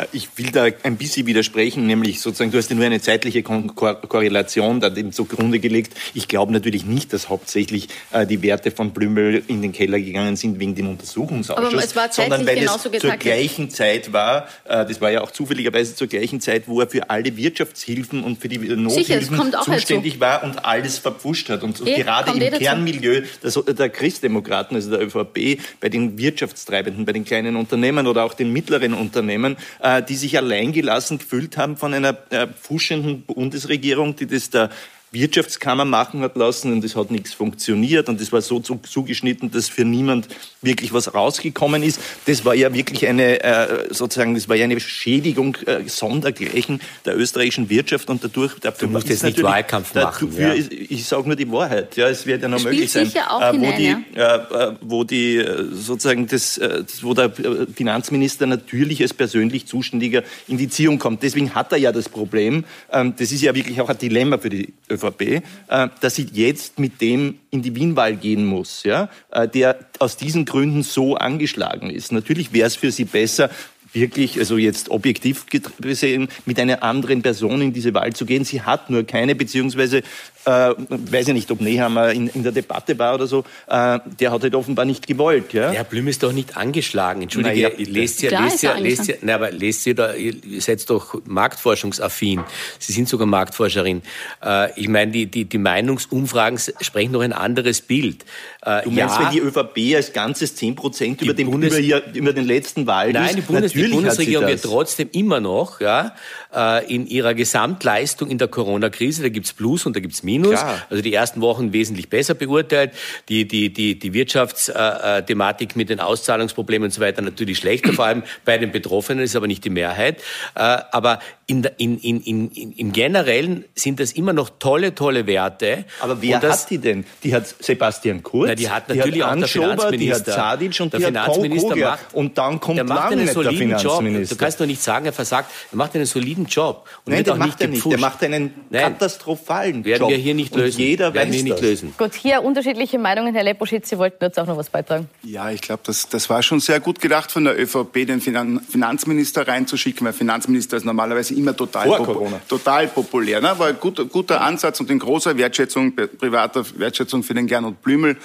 [0.00, 3.42] Äh, ich will da ein bisschen widersprechen, nämlich sozusagen, du hast ja nur eine zeitliche
[3.42, 5.94] Korrelation da dem zugrunde gelegt.
[6.14, 10.36] Ich glaube natürlich nicht, dass hauptsächlich äh, die Werte von Blümel in den Keller gegangen
[10.36, 15.22] sind wegen dem Untersuchungsausschuss, sondern weil es zur gleichen Zeit war, äh, das war ja
[15.22, 20.14] auch zufälligerweise zur gleichen Zeit, wo er für alle Wirtschaftshilfen und für die Nothilfen zuständig
[20.14, 20.20] dazu.
[20.20, 21.62] war und alles verpfuscht hat.
[21.62, 27.12] Und e, gerade im Kernmilieu der, der Christdemokraten, also der ÖVP, bei den Wirtschaftstreibenden, bei
[27.12, 29.56] den kleinen Unternehmen oder auch den mittleren Unternehmen,
[29.98, 34.70] die sich alleingelassen gefühlt haben von einer äh, fuschenden Bundesregierung, die das da
[35.12, 39.68] Wirtschaftskammer machen hat lassen und es hat nichts funktioniert und es war so zugeschnitten, dass
[39.68, 40.28] für niemand
[40.62, 42.00] wirklich was rausgekommen ist.
[42.26, 47.18] Das war ja wirklich eine, äh, sozusagen, das war ja eine Schädigung äh, sondergleichen der
[47.18, 50.28] österreichischen Wirtschaft und dadurch, dafür du musst jetzt nicht Wahlkampf machen.
[50.28, 50.54] Dafür, ja.
[50.54, 53.72] ich, ich sage nur die Wahrheit, ja, es wird ja noch möglich sein, äh, wo,
[53.72, 57.32] die, äh, wo die, äh, sozusagen das, das, wo der
[57.74, 61.24] Finanzminister natürlich als persönlich Zuständiger in die Ziehung kommt.
[61.24, 64.50] Deswegen hat er ja das Problem, ähm, das ist ja wirklich auch ein Dilemma für
[64.50, 69.08] die ÖVP ÖVP, äh, dass sie jetzt mit dem in die Wienwahl gehen muss, ja,
[69.30, 72.12] äh, der aus diesen Gründen so angeschlagen ist.
[72.12, 73.50] Natürlich wäre es für sie besser,
[73.92, 75.46] wirklich, also jetzt objektiv
[75.80, 78.44] gesehen, mit einer anderen Person in diese Wahl zu gehen.
[78.44, 80.02] Sie hat nur keine, beziehungsweise
[80.44, 84.32] äh, weiß ich nicht, ob Nehammer in, in der Debatte war oder so, äh, der
[84.32, 85.52] hat halt offenbar nicht gewollt.
[85.52, 85.70] Ja?
[85.70, 87.22] Herr Blüm ist doch nicht angeschlagen.
[87.22, 90.88] Entschuldige, ja, lest ihr, lest ihr, lest ihr, na, aber lest ihr da, ihr seid
[90.88, 92.42] doch marktforschungsaffin.
[92.78, 94.02] Sie sind sogar Marktforscherin.
[94.44, 98.24] Äh, ich meine, die, die, die Meinungsumfragen sprechen doch ein anderes Bild.
[98.62, 102.32] Äh, du meinst, ja, wenn die ÖVP als ganzes 10 Prozent über, den, über, über
[102.32, 106.14] den letzten Wahlen Nein, die, Bundes, die Bundesregierung wird trotzdem immer noch ja,
[106.54, 110.60] äh, in ihrer Gesamtleistung in der Corona-Krise, da gibt's Plus und da gibt's Minus.
[110.60, 110.82] Klar.
[110.90, 112.92] Also die ersten Wochen wesentlich besser beurteilt,
[113.28, 118.22] die, die, die, die Wirtschaftsthematik mit den Auszahlungsproblemen und so weiter natürlich schlechter, vor allem
[118.44, 120.18] bei den Betroffenen, ist aber nicht die Mehrheit.
[120.54, 125.84] Äh, aber in, in, in, in, im Generellen sind das immer noch tolle, tolle Werte.
[126.00, 127.04] Aber wer das, hat die denn?
[127.24, 130.24] Die hat Sebastian Kurz, na, die hat natürlich die hat auch Anschober, der Finanzminister.
[130.24, 133.26] Die hat Zadic und der die Finanzminister hat macht, Und dann kommt der macht einen
[133.26, 134.04] soliden Job.
[134.04, 135.50] Du kannst doch nicht sagen, er versagt.
[135.72, 136.88] Er macht einen soliden Job.
[137.04, 137.84] Und Nein, der macht er nicht.
[137.84, 138.82] Der macht einen Nein.
[138.82, 140.10] katastrophalen Werden Job.
[140.10, 140.80] wir hier nicht lösen.
[140.80, 141.60] Und jeder Werden weiß wir nicht das.
[141.62, 141.94] lösen.
[141.96, 143.34] Gut, hier unterschiedliche Meinungen.
[143.34, 145.08] Herr Leposchitz, Sie wollten jetzt auch noch was beitragen.
[145.22, 149.46] Ja, ich glaube, das, das war schon sehr gut gedacht von der ÖVP, den Finanzminister
[149.46, 153.40] reinzuschicken, weil Finanzminister ist normalerweise immer total, popu total populär.
[153.40, 153.54] Ne?
[153.58, 158.16] War ein guter, guter Ansatz und in großer Wertschätzung, privater Wertschätzung für den Gernot Blümel.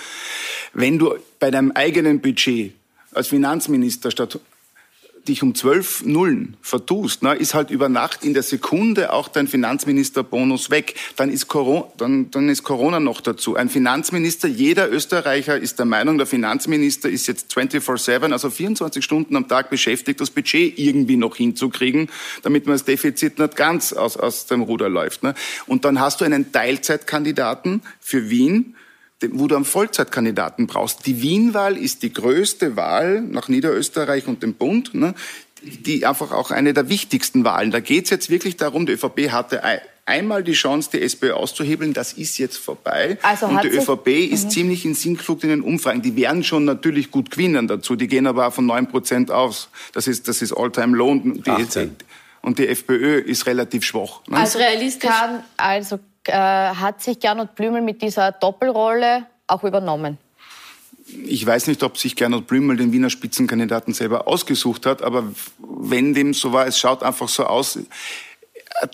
[0.73, 2.73] Wenn du bei deinem eigenen Budget
[3.13, 4.39] als Finanzminister statt
[5.27, 9.47] dich um zwölf Nullen vertust, ne, ist halt über Nacht in der Sekunde auch dein
[9.47, 10.95] Finanzministerbonus weg.
[11.15, 13.55] Dann ist, Corona, dann, dann ist Corona noch dazu.
[13.55, 19.35] Ein Finanzminister, jeder Österreicher ist der Meinung, der Finanzminister ist jetzt 24-7, also 24 Stunden
[19.35, 22.09] am Tag beschäftigt, das Budget irgendwie noch hinzukriegen,
[22.43, 25.23] damit man das Defizit nicht ganz aus, aus dem Ruder läuft.
[25.23, 25.33] Ne.
[25.65, 28.75] Und dann hast du einen Teilzeitkandidaten für Wien,
[29.31, 31.05] wo du einen Vollzeitkandidaten brauchst.
[31.05, 35.15] Die Wienwahl ist die größte Wahl nach Niederösterreich und dem Bund, ne,
[35.61, 37.71] die einfach auch eine der wichtigsten Wahlen.
[37.71, 39.63] Da geht es jetzt wirklich darum, die ÖVP hatte
[40.05, 41.93] einmal die Chance, die SPÖ auszuhebeln.
[41.93, 43.17] Das ist jetzt vorbei.
[43.23, 44.49] Also und die ÖVP ist mhm.
[44.49, 46.01] ziemlich in Sinkflug in den Umfragen.
[46.01, 47.95] Die werden schon natürlich gut gewinnen dazu.
[47.95, 49.69] Die gehen aber auch von 9 Prozent aus.
[49.93, 51.21] Das ist, das ist All-Time-Low.
[52.41, 54.21] Und die FPÖ ist relativ schwach.
[54.27, 54.37] Ne?
[54.37, 55.09] Also realistisch.
[55.09, 60.17] Kann, also äh, hat sich Gernot Blümel mit dieser Doppelrolle auch übernommen?
[61.23, 65.23] Ich weiß nicht, ob sich Gernot Blümel den Wiener Spitzenkandidaten selber ausgesucht hat, aber
[65.59, 67.77] wenn dem so war, es schaut einfach so aus,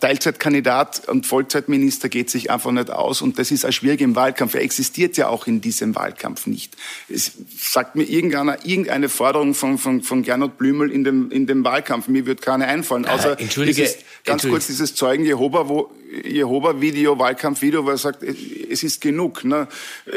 [0.00, 4.54] Teilzeitkandidat und Vollzeitminister geht sich einfach nicht aus und das ist auch schwierig im Wahlkampf.
[4.54, 6.76] Er existiert ja auch in diesem Wahlkampf nicht.
[7.08, 11.64] Es sagt mir irgendeiner irgendeine Forderung von, von, von Gernot Blümel in dem, in dem
[11.64, 12.06] Wahlkampf.
[12.06, 13.06] Mir wird keine einfallen.
[13.06, 15.90] Außer Entschuldige, dieses, ganz kurz dieses Zeugen Jehova, wo
[16.24, 19.44] Jehova-Video, Wahlkampfvideo, wo er sagt, es ist genug.
[19.44, 19.66] Ne?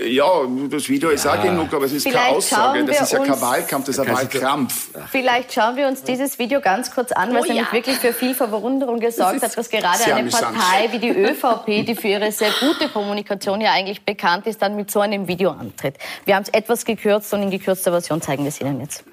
[0.08, 0.26] Ja,
[0.70, 1.16] das Video ja.
[1.16, 2.86] ist auch genug, aber es ist Vielleicht keine Aussage.
[2.86, 4.90] Das ist ja kein Wahlkampf, das ist ein Wahlkrampf.
[5.12, 8.14] Vielleicht schauen wir uns dieses Video ganz kurz an, weil oh, es nämlich wirklich für
[8.14, 10.58] viel Verwunderung gesorgt hat, dass gerade eine amüsant.
[10.58, 14.76] Partei wie die ÖVP, die für ihre sehr gute Kommunikation ja eigentlich bekannt ist, dann
[14.76, 15.98] mit so einem Video antritt.
[16.26, 19.04] Wir haben es etwas gekürzt und in gekürzter Version zeigen wir es Ihnen jetzt.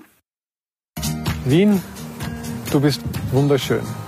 [1.45, 1.83] Wien,
[2.71, 3.01] du bist
[3.33, 4.02] wunderschön.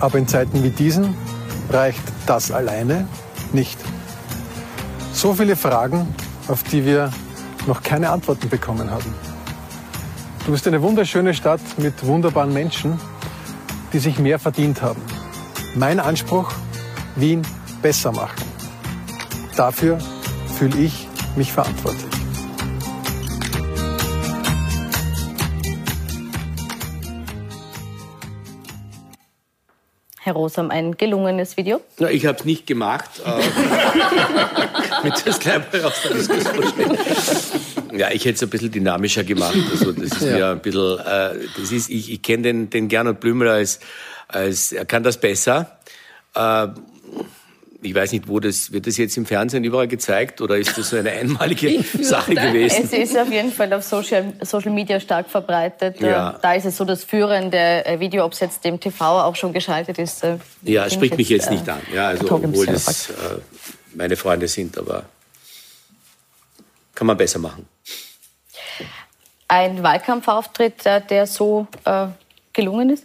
[0.00, 1.14] Aber in Zeiten wie diesen
[1.70, 3.08] reicht das alleine
[3.52, 3.78] nicht.
[5.12, 6.14] So viele Fragen,
[6.48, 7.10] auf die wir
[7.66, 9.14] noch keine Antworten bekommen haben.
[10.44, 13.00] Du bist eine wunderschöne Stadt mit wunderbaren Menschen,
[13.92, 15.02] die sich mehr verdient haben.
[15.74, 16.52] Mein Anspruch,
[17.16, 17.42] Wien
[17.82, 18.44] besser machen.
[19.56, 19.98] Dafür
[20.56, 22.15] fühle ich mich verantwortlich.
[30.26, 31.80] Herr Rosam, ein gelungenes Video?
[32.00, 33.08] Na, ich habe es nicht gemacht.
[33.24, 36.98] Äh, mit das gleich mal aus der Diskussion
[37.92, 39.56] Ja, ich hätte es ein bisschen dynamischer gemacht.
[39.70, 40.32] Also das ist ja.
[40.32, 43.78] mir ein bisschen, äh, das ist, ich, ich kenne den, den Gernot Blümler als,
[44.26, 45.78] als, er kann das besser.
[46.34, 46.66] Äh,
[47.82, 50.90] ich weiß nicht, wo das, wird das jetzt im Fernsehen überall gezeigt oder ist das
[50.90, 52.84] so eine einmalige Sache gewesen?
[52.84, 56.00] Es ist auf jeden Fall auf Social, Social Media stark verbreitet.
[56.00, 56.38] Ja.
[56.40, 59.52] Da ist es so das führende äh, Video, ob es jetzt im TV auch schon
[59.52, 60.24] geschaltet ist.
[60.24, 61.80] Äh, ja, spricht mich jetzt, nicht an.
[61.94, 63.12] Ja, also, obwohl das äh,
[63.94, 65.04] meine Freunde sind, aber
[66.94, 67.66] kann man besser machen.
[69.48, 72.06] Ein Wahlkampfauftritt, der so äh,
[72.52, 73.04] gelungen ist?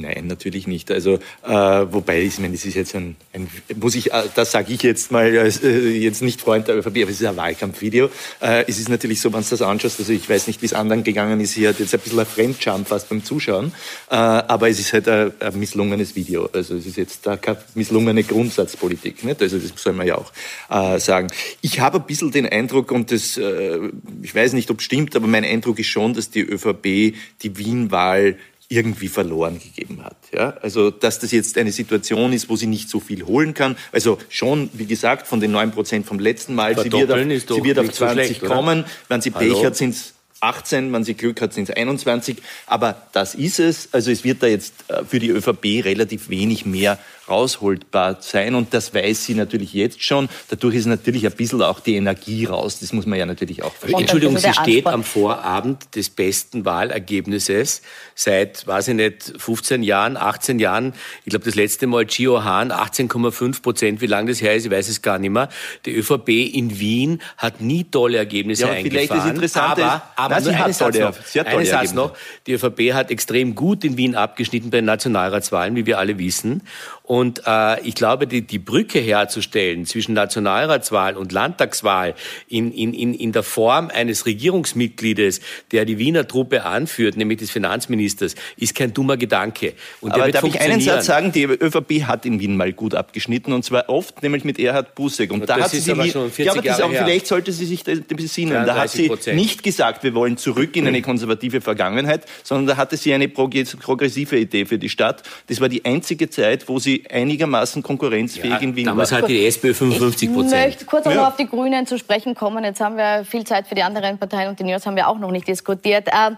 [0.00, 0.90] Nein, natürlich nicht.
[0.90, 3.48] Also äh, wobei, ich meine, das ist jetzt ein, ein
[3.80, 7.10] muss ich, äh, das sage ich jetzt mal äh, jetzt nicht Freund der ÖVP, aber
[7.10, 8.10] es ist ein Wahlkampfvideo.
[8.40, 10.74] Äh, es ist natürlich so, wenn du das anschaust, also ich weiß nicht, wie es
[10.74, 13.72] anderen gegangen ist, hier hat jetzt ein bisschen ein Fremdscham fast beim Zuschauen,
[14.10, 16.48] äh, aber es ist halt ein, ein, misslungenes Video.
[16.52, 19.24] Also es ist jetzt da keine misslungene Grundsatzpolitik.
[19.24, 19.40] Nicht?
[19.40, 20.32] Also das soll man ja auch
[20.70, 21.28] äh, sagen.
[21.62, 23.78] Ich habe ein bisschen den Eindruck, und das, äh,
[24.22, 27.58] ich weiß nicht, ob es stimmt, aber mein Eindruck ist schon, dass die ÖVP die
[27.58, 28.36] Wien-Wahl
[28.68, 30.16] irgendwie verloren gegeben hat.
[30.32, 30.56] Ja?
[30.62, 33.76] Also, dass das jetzt eine Situation ist, wo sie nicht so viel holen kann.
[33.92, 37.64] Also schon, wie gesagt, von den 9 Prozent vom letzten Mal, sie wird auf, sie
[37.64, 38.84] wird auf 20 so schlecht, kommen.
[39.08, 42.38] Wenn sie Pech hat, sind es 18, wenn sie Glück hat, sind es 21.
[42.66, 43.88] Aber das ist es.
[43.92, 46.98] Also es wird da jetzt äh, für die ÖVP relativ wenig mehr
[47.28, 48.54] rausholbar sein.
[48.54, 50.28] Und das weiß sie natürlich jetzt schon.
[50.48, 52.80] Dadurch ist natürlich ein bisschen auch die Energie raus.
[52.80, 54.00] Das muss man ja natürlich auch verstehen.
[54.00, 57.82] Entschuldigung, sie steht am Vorabend des besten Wahlergebnisses
[58.14, 60.94] seit, weiß ich nicht, 15 Jahren, 18 Jahren.
[61.24, 64.00] Ich glaube, das letzte Mal Gio Hahn, 18,5 Prozent.
[64.00, 65.48] Wie lange das her ist, ich weiß es gar nicht mehr.
[65.84, 69.06] Die ÖVP in Wien hat nie tolle Ergebnisse ja, eingefahren.
[69.08, 72.16] Vielleicht ist interessant, aber, aber Nein, sie hat tolle, noch, sie hat tolle Satz noch.
[72.46, 76.62] Die ÖVP hat extrem gut in Wien abgeschnitten bei den Nationalratswahlen, wie wir alle wissen.
[77.06, 82.16] Und äh, ich glaube, die, die Brücke herzustellen zwischen Nationalratswahl und Landtagswahl
[82.48, 85.40] in, in, in, in der Form eines Regierungsmitgliedes,
[85.70, 89.74] der die Wiener Truppe anführt, nämlich des Finanzministers, ist kein dummer Gedanke.
[90.00, 91.30] Und Aber darf ich einen Satz sagen?
[91.30, 95.30] Die ÖVP hat in Wien mal gut abgeschnitten und zwar oft, nämlich mit Erhard Busek.
[95.30, 97.66] Und, und da hat sie aber schon 40 ja, aber das auch, vielleicht sollte sie
[97.66, 98.66] sich besinnen.
[98.66, 102.96] Da hat sie nicht gesagt, wir wollen zurück in eine konservative Vergangenheit, sondern da hatte
[102.96, 105.22] sie eine progressive Idee für die Stadt.
[105.46, 109.20] Das war die einzige Zeit, wo sie einigermaßen konkurrenzfähig ja, in Wien damals war.
[109.20, 110.52] Damals hatte die SPÖ 55 Prozent.
[110.52, 111.16] Ich möchte kurz auch ja.
[111.16, 112.64] noch auf die Grünen zu sprechen kommen.
[112.64, 115.18] Jetzt haben wir viel Zeit für die anderen Parteien und die Neos haben wir auch
[115.18, 116.08] noch nicht diskutiert.
[116.08, 116.32] Äh,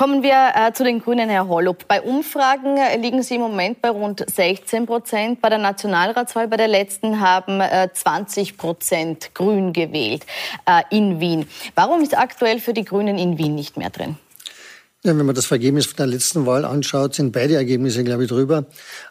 [0.00, 1.86] Kommen wir äh, zu den Grünen, Herr Hollup.
[1.86, 5.42] Bei Umfragen äh, liegen Sie im Moment bei rund 16 Prozent.
[5.42, 10.24] Bei der Nationalratswahl, bei der letzten, haben äh, 20 Prozent Grün gewählt
[10.64, 11.46] äh, in Wien.
[11.74, 14.16] Warum ist aktuell für die Grünen in Wien nicht mehr drin?
[15.02, 18.28] Ja, wenn man das Ergebnis von der letzten Wahl anschaut, sind beide Ergebnisse, glaube ich,
[18.28, 18.66] drüber.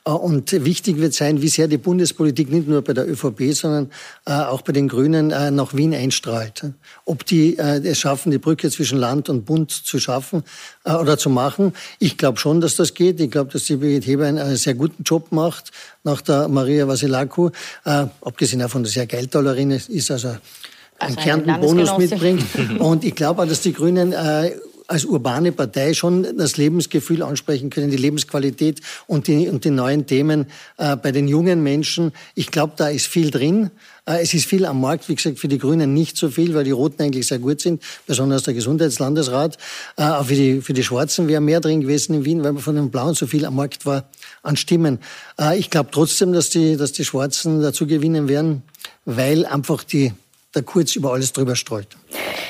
[0.06, 3.90] Äh, und wichtig wird sein, wie sehr die Bundespolitik nicht nur bei der ÖVP, sondern
[4.28, 6.66] äh, auch bei den Grünen äh, nach Wien einstrahlt.
[7.06, 10.44] Ob die es schaffen, die Brücke zwischen Land und Bund zu schaffen
[10.86, 11.74] oder zu machen.
[11.98, 13.20] Ich glaube schon, dass das geht.
[13.20, 15.72] Ich glaube, dass die Birgit Heber einen sehr guten Job macht
[16.04, 17.50] nach der Maria Vasilaku.
[17.84, 20.40] Abgesehen davon, dass sie ja Geldtollerin ist, also einen
[21.00, 22.46] also Kärnten-Bonus mitbringt.
[22.80, 24.14] Und ich glaube auch, dass die Grünen
[24.90, 30.08] als urbane Partei schon das Lebensgefühl ansprechen können, die Lebensqualität und die, und die neuen
[30.08, 32.12] Themen äh, bei den jungen Menschen.
[32.34, 33.70] Ich glaube, da ist viel drin.
[34.06, 36.64] Äh, es ist viel am Markt, wie gesagt, für die Grünen nicht so viel, weil
[36.64, 39.58] die Roten eigentlich sehr gut sind, besonders der Gesundheitslandesrat.
[39.96, 42.76] Äh, auch für die, für die Schwarzen wäre mehr drin gewesen in Wien, weil von
[42.76, 44.10] den Blauen so viel am Markt war
[44.42, 44.98] an Stimmen.
[45.40, 48.64] Äh, ich glaube trotzdem, dass die, dass die Schwarzen dazu gewinnen werden,
[49.06, 50.14] weil einfach die,
[50.56, 51.96] der Kurz über alles drüber streut.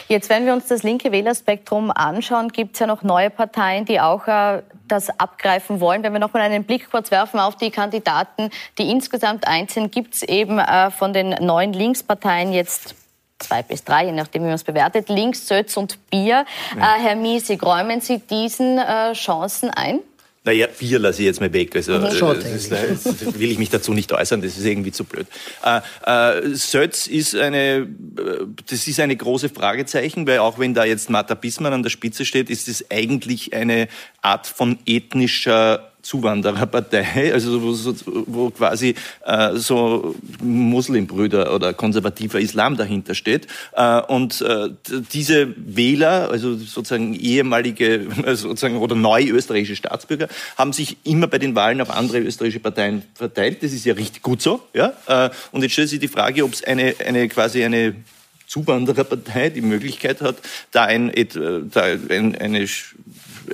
[0.08, 4.00] Jetzt, wenn wir uns das linke Wählerspektrum anschauen, gibt es ja noch neue Parteien, die
[4.00, 6.04] auch äh, das abgreifen wollen.
[6.04, 9.92] Wenn wir noch mal einen Blick kurz werfen auf die Kandidaten, die insgesamt eins sind,
[9.92, 12.96] gibt es eben äh, von den neuen Linksparteien jetzt
[13.40, 16.46] zwei bis drei, je nachdem, wie man es bewertet, Links, Sötz und Bier.
[16.78, 16.96] Ja.
[16.96, 20.00] Äh, Herr Miesig, räumen Sie diesen äh, Chancen ein?
[20.50, 21.76] Naja, Bier lasse ich jetzt mal weg.
[21.76, 22.18] Also, das,
[22.70, 25.28] das will ich mich dazu nicht äußern, das ist irgendwie zu blöd.
[25.64, 27.86] Äh, äh, Sötz ist eine, äh,
[28.66, 32.26] das ist eine große Fragezeichen, weil auch wenn da jetzt Martha Bismarck an der Spitze
[32.26, 33.90] steht, ist es eigentlich eine
[34.24, 37.94] Art von ethnischer Zuwandererpartei, also wo,
[38.28, 38.96] wo quasi
[39.26, 43.48] äh, so Muslimbrüder oder konservativer Islam dahinter steht.
[43.74, 44.70] Äh, und äh,
[45.14, 50.28] diese Wähler, also sozusagen ehemalige sozusagen oder neue österreichische Staatsbürger,
[50.58, 53.62] haben sich immer bei den Wahlen auf andere österreichische Parteien verteilt.
[53.62, 54.62] Das ist ja richtig gut so.
[54.74, 54.94] Ja?
[55.08, 57.96] Äh, und jetzt stellt sich die Frage, ob es eine, eine quasi eine
[58.50, 60.38] Zuwandererpartei die Möglichkeit hat,
[60.72, 62.68] da, ein, äh, da ein, eine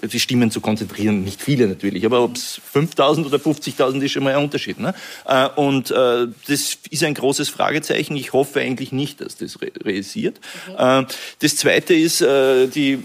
[0.04, 1.24] die Stimmen zu konzentrieren.
[1.24, 4.80] Nicht viele natürlich, aber ob es 5.000 oder 50.000 ist schon mal ein Unterschied.
[4.80, 4.94] Ne?
[5.26, 8.16] Äh, und äh, das ist ein großes Fragezeichen.
[8.16, 10.40] Ich hoffe eigentlich nicht, dass das realisiert.
[10.68, 11.06] Mhm.
[11.40, 13.00] Das Zweite ist die,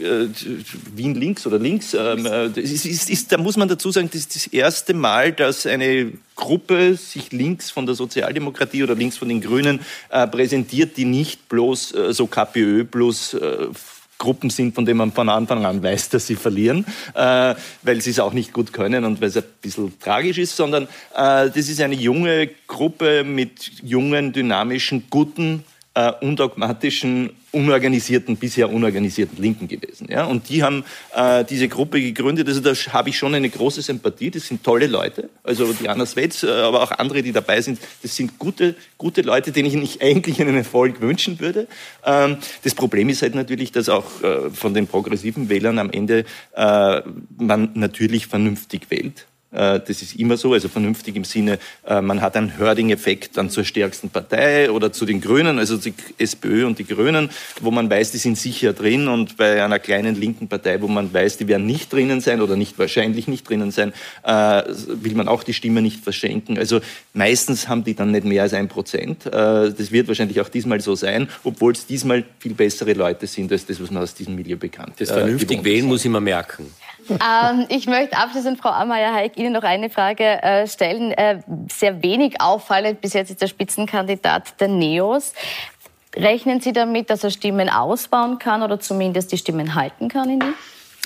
[0.94, 1.94] Wien links oder links.
[1.94, 5.32] Ähm, das ist, ist, ist, da muss man dazu sagen, das ist das erste Mal,
[5.32, 11.04] dass eine Gruppe sich links von der Sozialdemokratie oder links von den Grünen präsentiert, die
[11.04, 13.36] nicht bloß so KPÖ plus
[14.20, 18.10] Gruppen sind, von denen man von Anfang an weiß, dass sie verlieren, äh, weil sie
[18.10, 21.56] es auch nicht gut können und weil es ein bisschen tragisch ist, sondern äh, das
[21.56, 25.64] ist eine junge Gruppe mit jungen, dynamischen, guten
[25.94, 30.06] äh, undogmatischen, unorganisierten, bisher unorganisierten Linken gewesen.
[30.08, 30.24] Ja?
[30.24, 30.84] Und die haben
[31.14, 32.46] äh, diese Gruppe gegründet.
[32.46, 34.30] Also da habe ich schon eine große Sympathie.
[34.30, 35.30] Das sind tolle Leute.
[35.42, 37.80] Also Diana Svets, äh, aber auch andere, die dabei sind.
[38.02, 41.66] Das sind gute, gute Leute, denen ich eigentlich einen Erfolg wünschen würde.
[42.04, 46.24] Ähm, das Problem ist halt natürlich, dass auch äh, von den progressiven Wählern am Ende
[46.54, 47.02] äh,
[47.36, 49.26] man natürlich vernünftig wählt.
[49.52, 53.50] Äh, das ist immer so, also vernünftig im Sinne, äh, man hat einen Herding-Effekt dann
[53.50, 57.30] zur stärksten Partei oder zu den Grünen, also die SPÖ und die Grünen,
[57.60, 61.12] wo man weiß, die sind sicher drin und bei einer kleinen linken Partei, wo man
[61.12, 63.92] weiß, die werden nicht drinnen sein oder nicht wahrscheinlich nicht drinnen sein,
[64.22, 66.56] äh, will man auch die Stimme nicht verschenken.
[66.58, 66.80] Also
[67.12, 69.26] meistens haben die dann nicht mehr als ein Prozent.
[69.26, 73.66] Das wird wahrscheinlich auch diesmal so sein, obwohl es diesmal viel bessere Leute sind als
[73.66, 76.66] das, was man aus diesem Milieu bekannt Das vernünftig wählen muss ich mal merken.
[77.10, 81.12] Ähm, ich möchte abschließend, Frau Amaya-Heik, Ihnen noch eine Frage äh, stellen.
[81.12, 81.40] Äh,
[81.70, 85.32] sehr wenig auffallend bis jetzt ist der Spitzenkandidat der Neos.
[86.16, 90.42] Rechnen Sie damit, dass er Stimmen ausbauen kann oder zumindest die Stimmen halten kann in
[90.42, 90.54] Wien?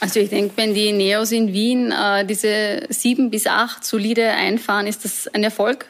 [0.00, 4.86] Also ich denke, wenn die Neos in Wien äh, diese sieben bis acht solide einfahren,
[4.86, 5.86] ist das ein Erfolg.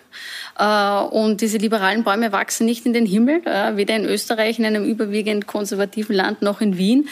[0.58, 4.66] Äh, und diese liberalen Bäume wachsen nicht in den Himmel, äh, weder in Österreich, in
[4.66, 7.08] einem überwiegend konservativen Land, noch in Wien.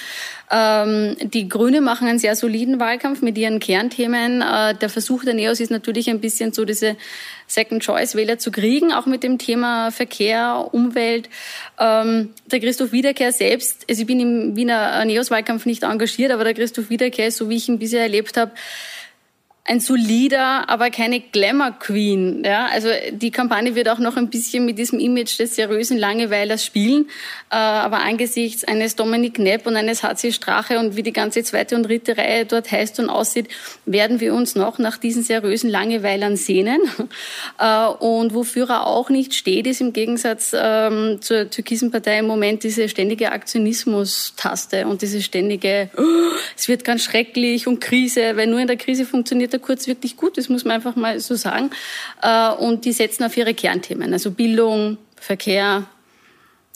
[0.51, 4.43] Ähm, die Grüne machen einen sehr soliden Wahlkampf mit ihren Kernthemen.
[4.43, 6.97] Äh, der Versuch der Neos ist natürlich ein bisschen so diese
[7.47, 11.29] Second-Choice-Wähler zu kriegen, auch mit dem Thema Verkehr, Umwelt.
[11.79, 16.55] Ähm, der Christoph Wiederkehr selbst, also ich bin im Wiener Neos-Wahlkampf nicht engagiert, aber der
[16.55, 18.53] Christoph Wiederkehr, so wie ich ihn bisher erlebt habe,
[19.65, 22.43] ein solider, aber keine Glamour Queen.
[22.45, 26.65] Ja, also die Kampagne wird auch noch ein bisschen mit diesem Image des seriösen Langeweilers
[26.65, 27.07] spielen.
[27.49, 31.77] Äh, aber angesichts eines Dominik Knepp und eines HC Strache und wie die ganze zweite
[31.77, 33.47] und dritte Reihe dort heißt und aussieht,
[33.87, 36.81] werden wir uns noch nach diesen seriösen Langeweilern sehnen.
[37.59, 42.27] Äh, und wofür er auch nicht steht, ist im Gegensatz ähm, zur türkisen Partei im
[42.27, 46.03] Moment diese ständige Aktionismus-Taste und diese ständige, oh,
[46.57, 50.17] es wird ganz schrecklich und Krise, weil nur in der Krise funktioniert der Kurz wirklich
[50.17, 51.71] gut, das muss man einfach mal so sagen.
[52.23, 55.87] Äh, und die setzen auf ihre Kernthemen, also Bildung, Verkehr,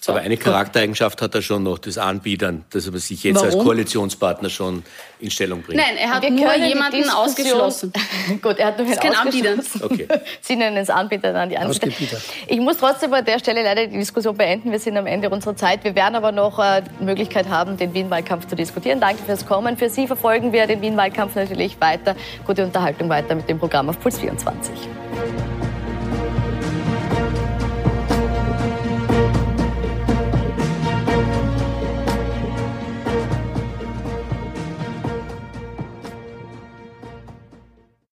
[0.00, 0.12] so.
[0.12, 3.48] Aber eine Charaktereigenschaft hat er schon noch, das Anbietern, dass er sich jetzt Warum?
[3.48, 4.84] als Koalitionspartner schon
[5.18, 5.80] in Stellung bringt.
[5.80, 7.92] Nein, er hat Wir nur jemanden ausgeschlossen.
[8.42, 9.56] Gut, er hat nur kein Anbieter.
[9.80, 10.06] Okay.
[10.42, 12.18] Sie nennen es Anbieter dann die Anbieter.
[12.46, 14.70] Ich muss trotzdem an der Stelle leider die Diskussion beenden.
[14.70, 15.82] Wir sind am Ende unserer Zeit.
[15.82, 19.00] Wir werden aber noch äh, die Möglichkeit haben, den Wien-Wahlkampf zu diskutieren.
[19.00, 19.76] Danke fürs Kommen.
[19.76, 22.14] Für Sie verfolgen wir den Wien-Wahlkampf natürlich weiter.
[22.46, 24.72] Gute Unterhaltung weiter mit dem Programm auf Puls 24.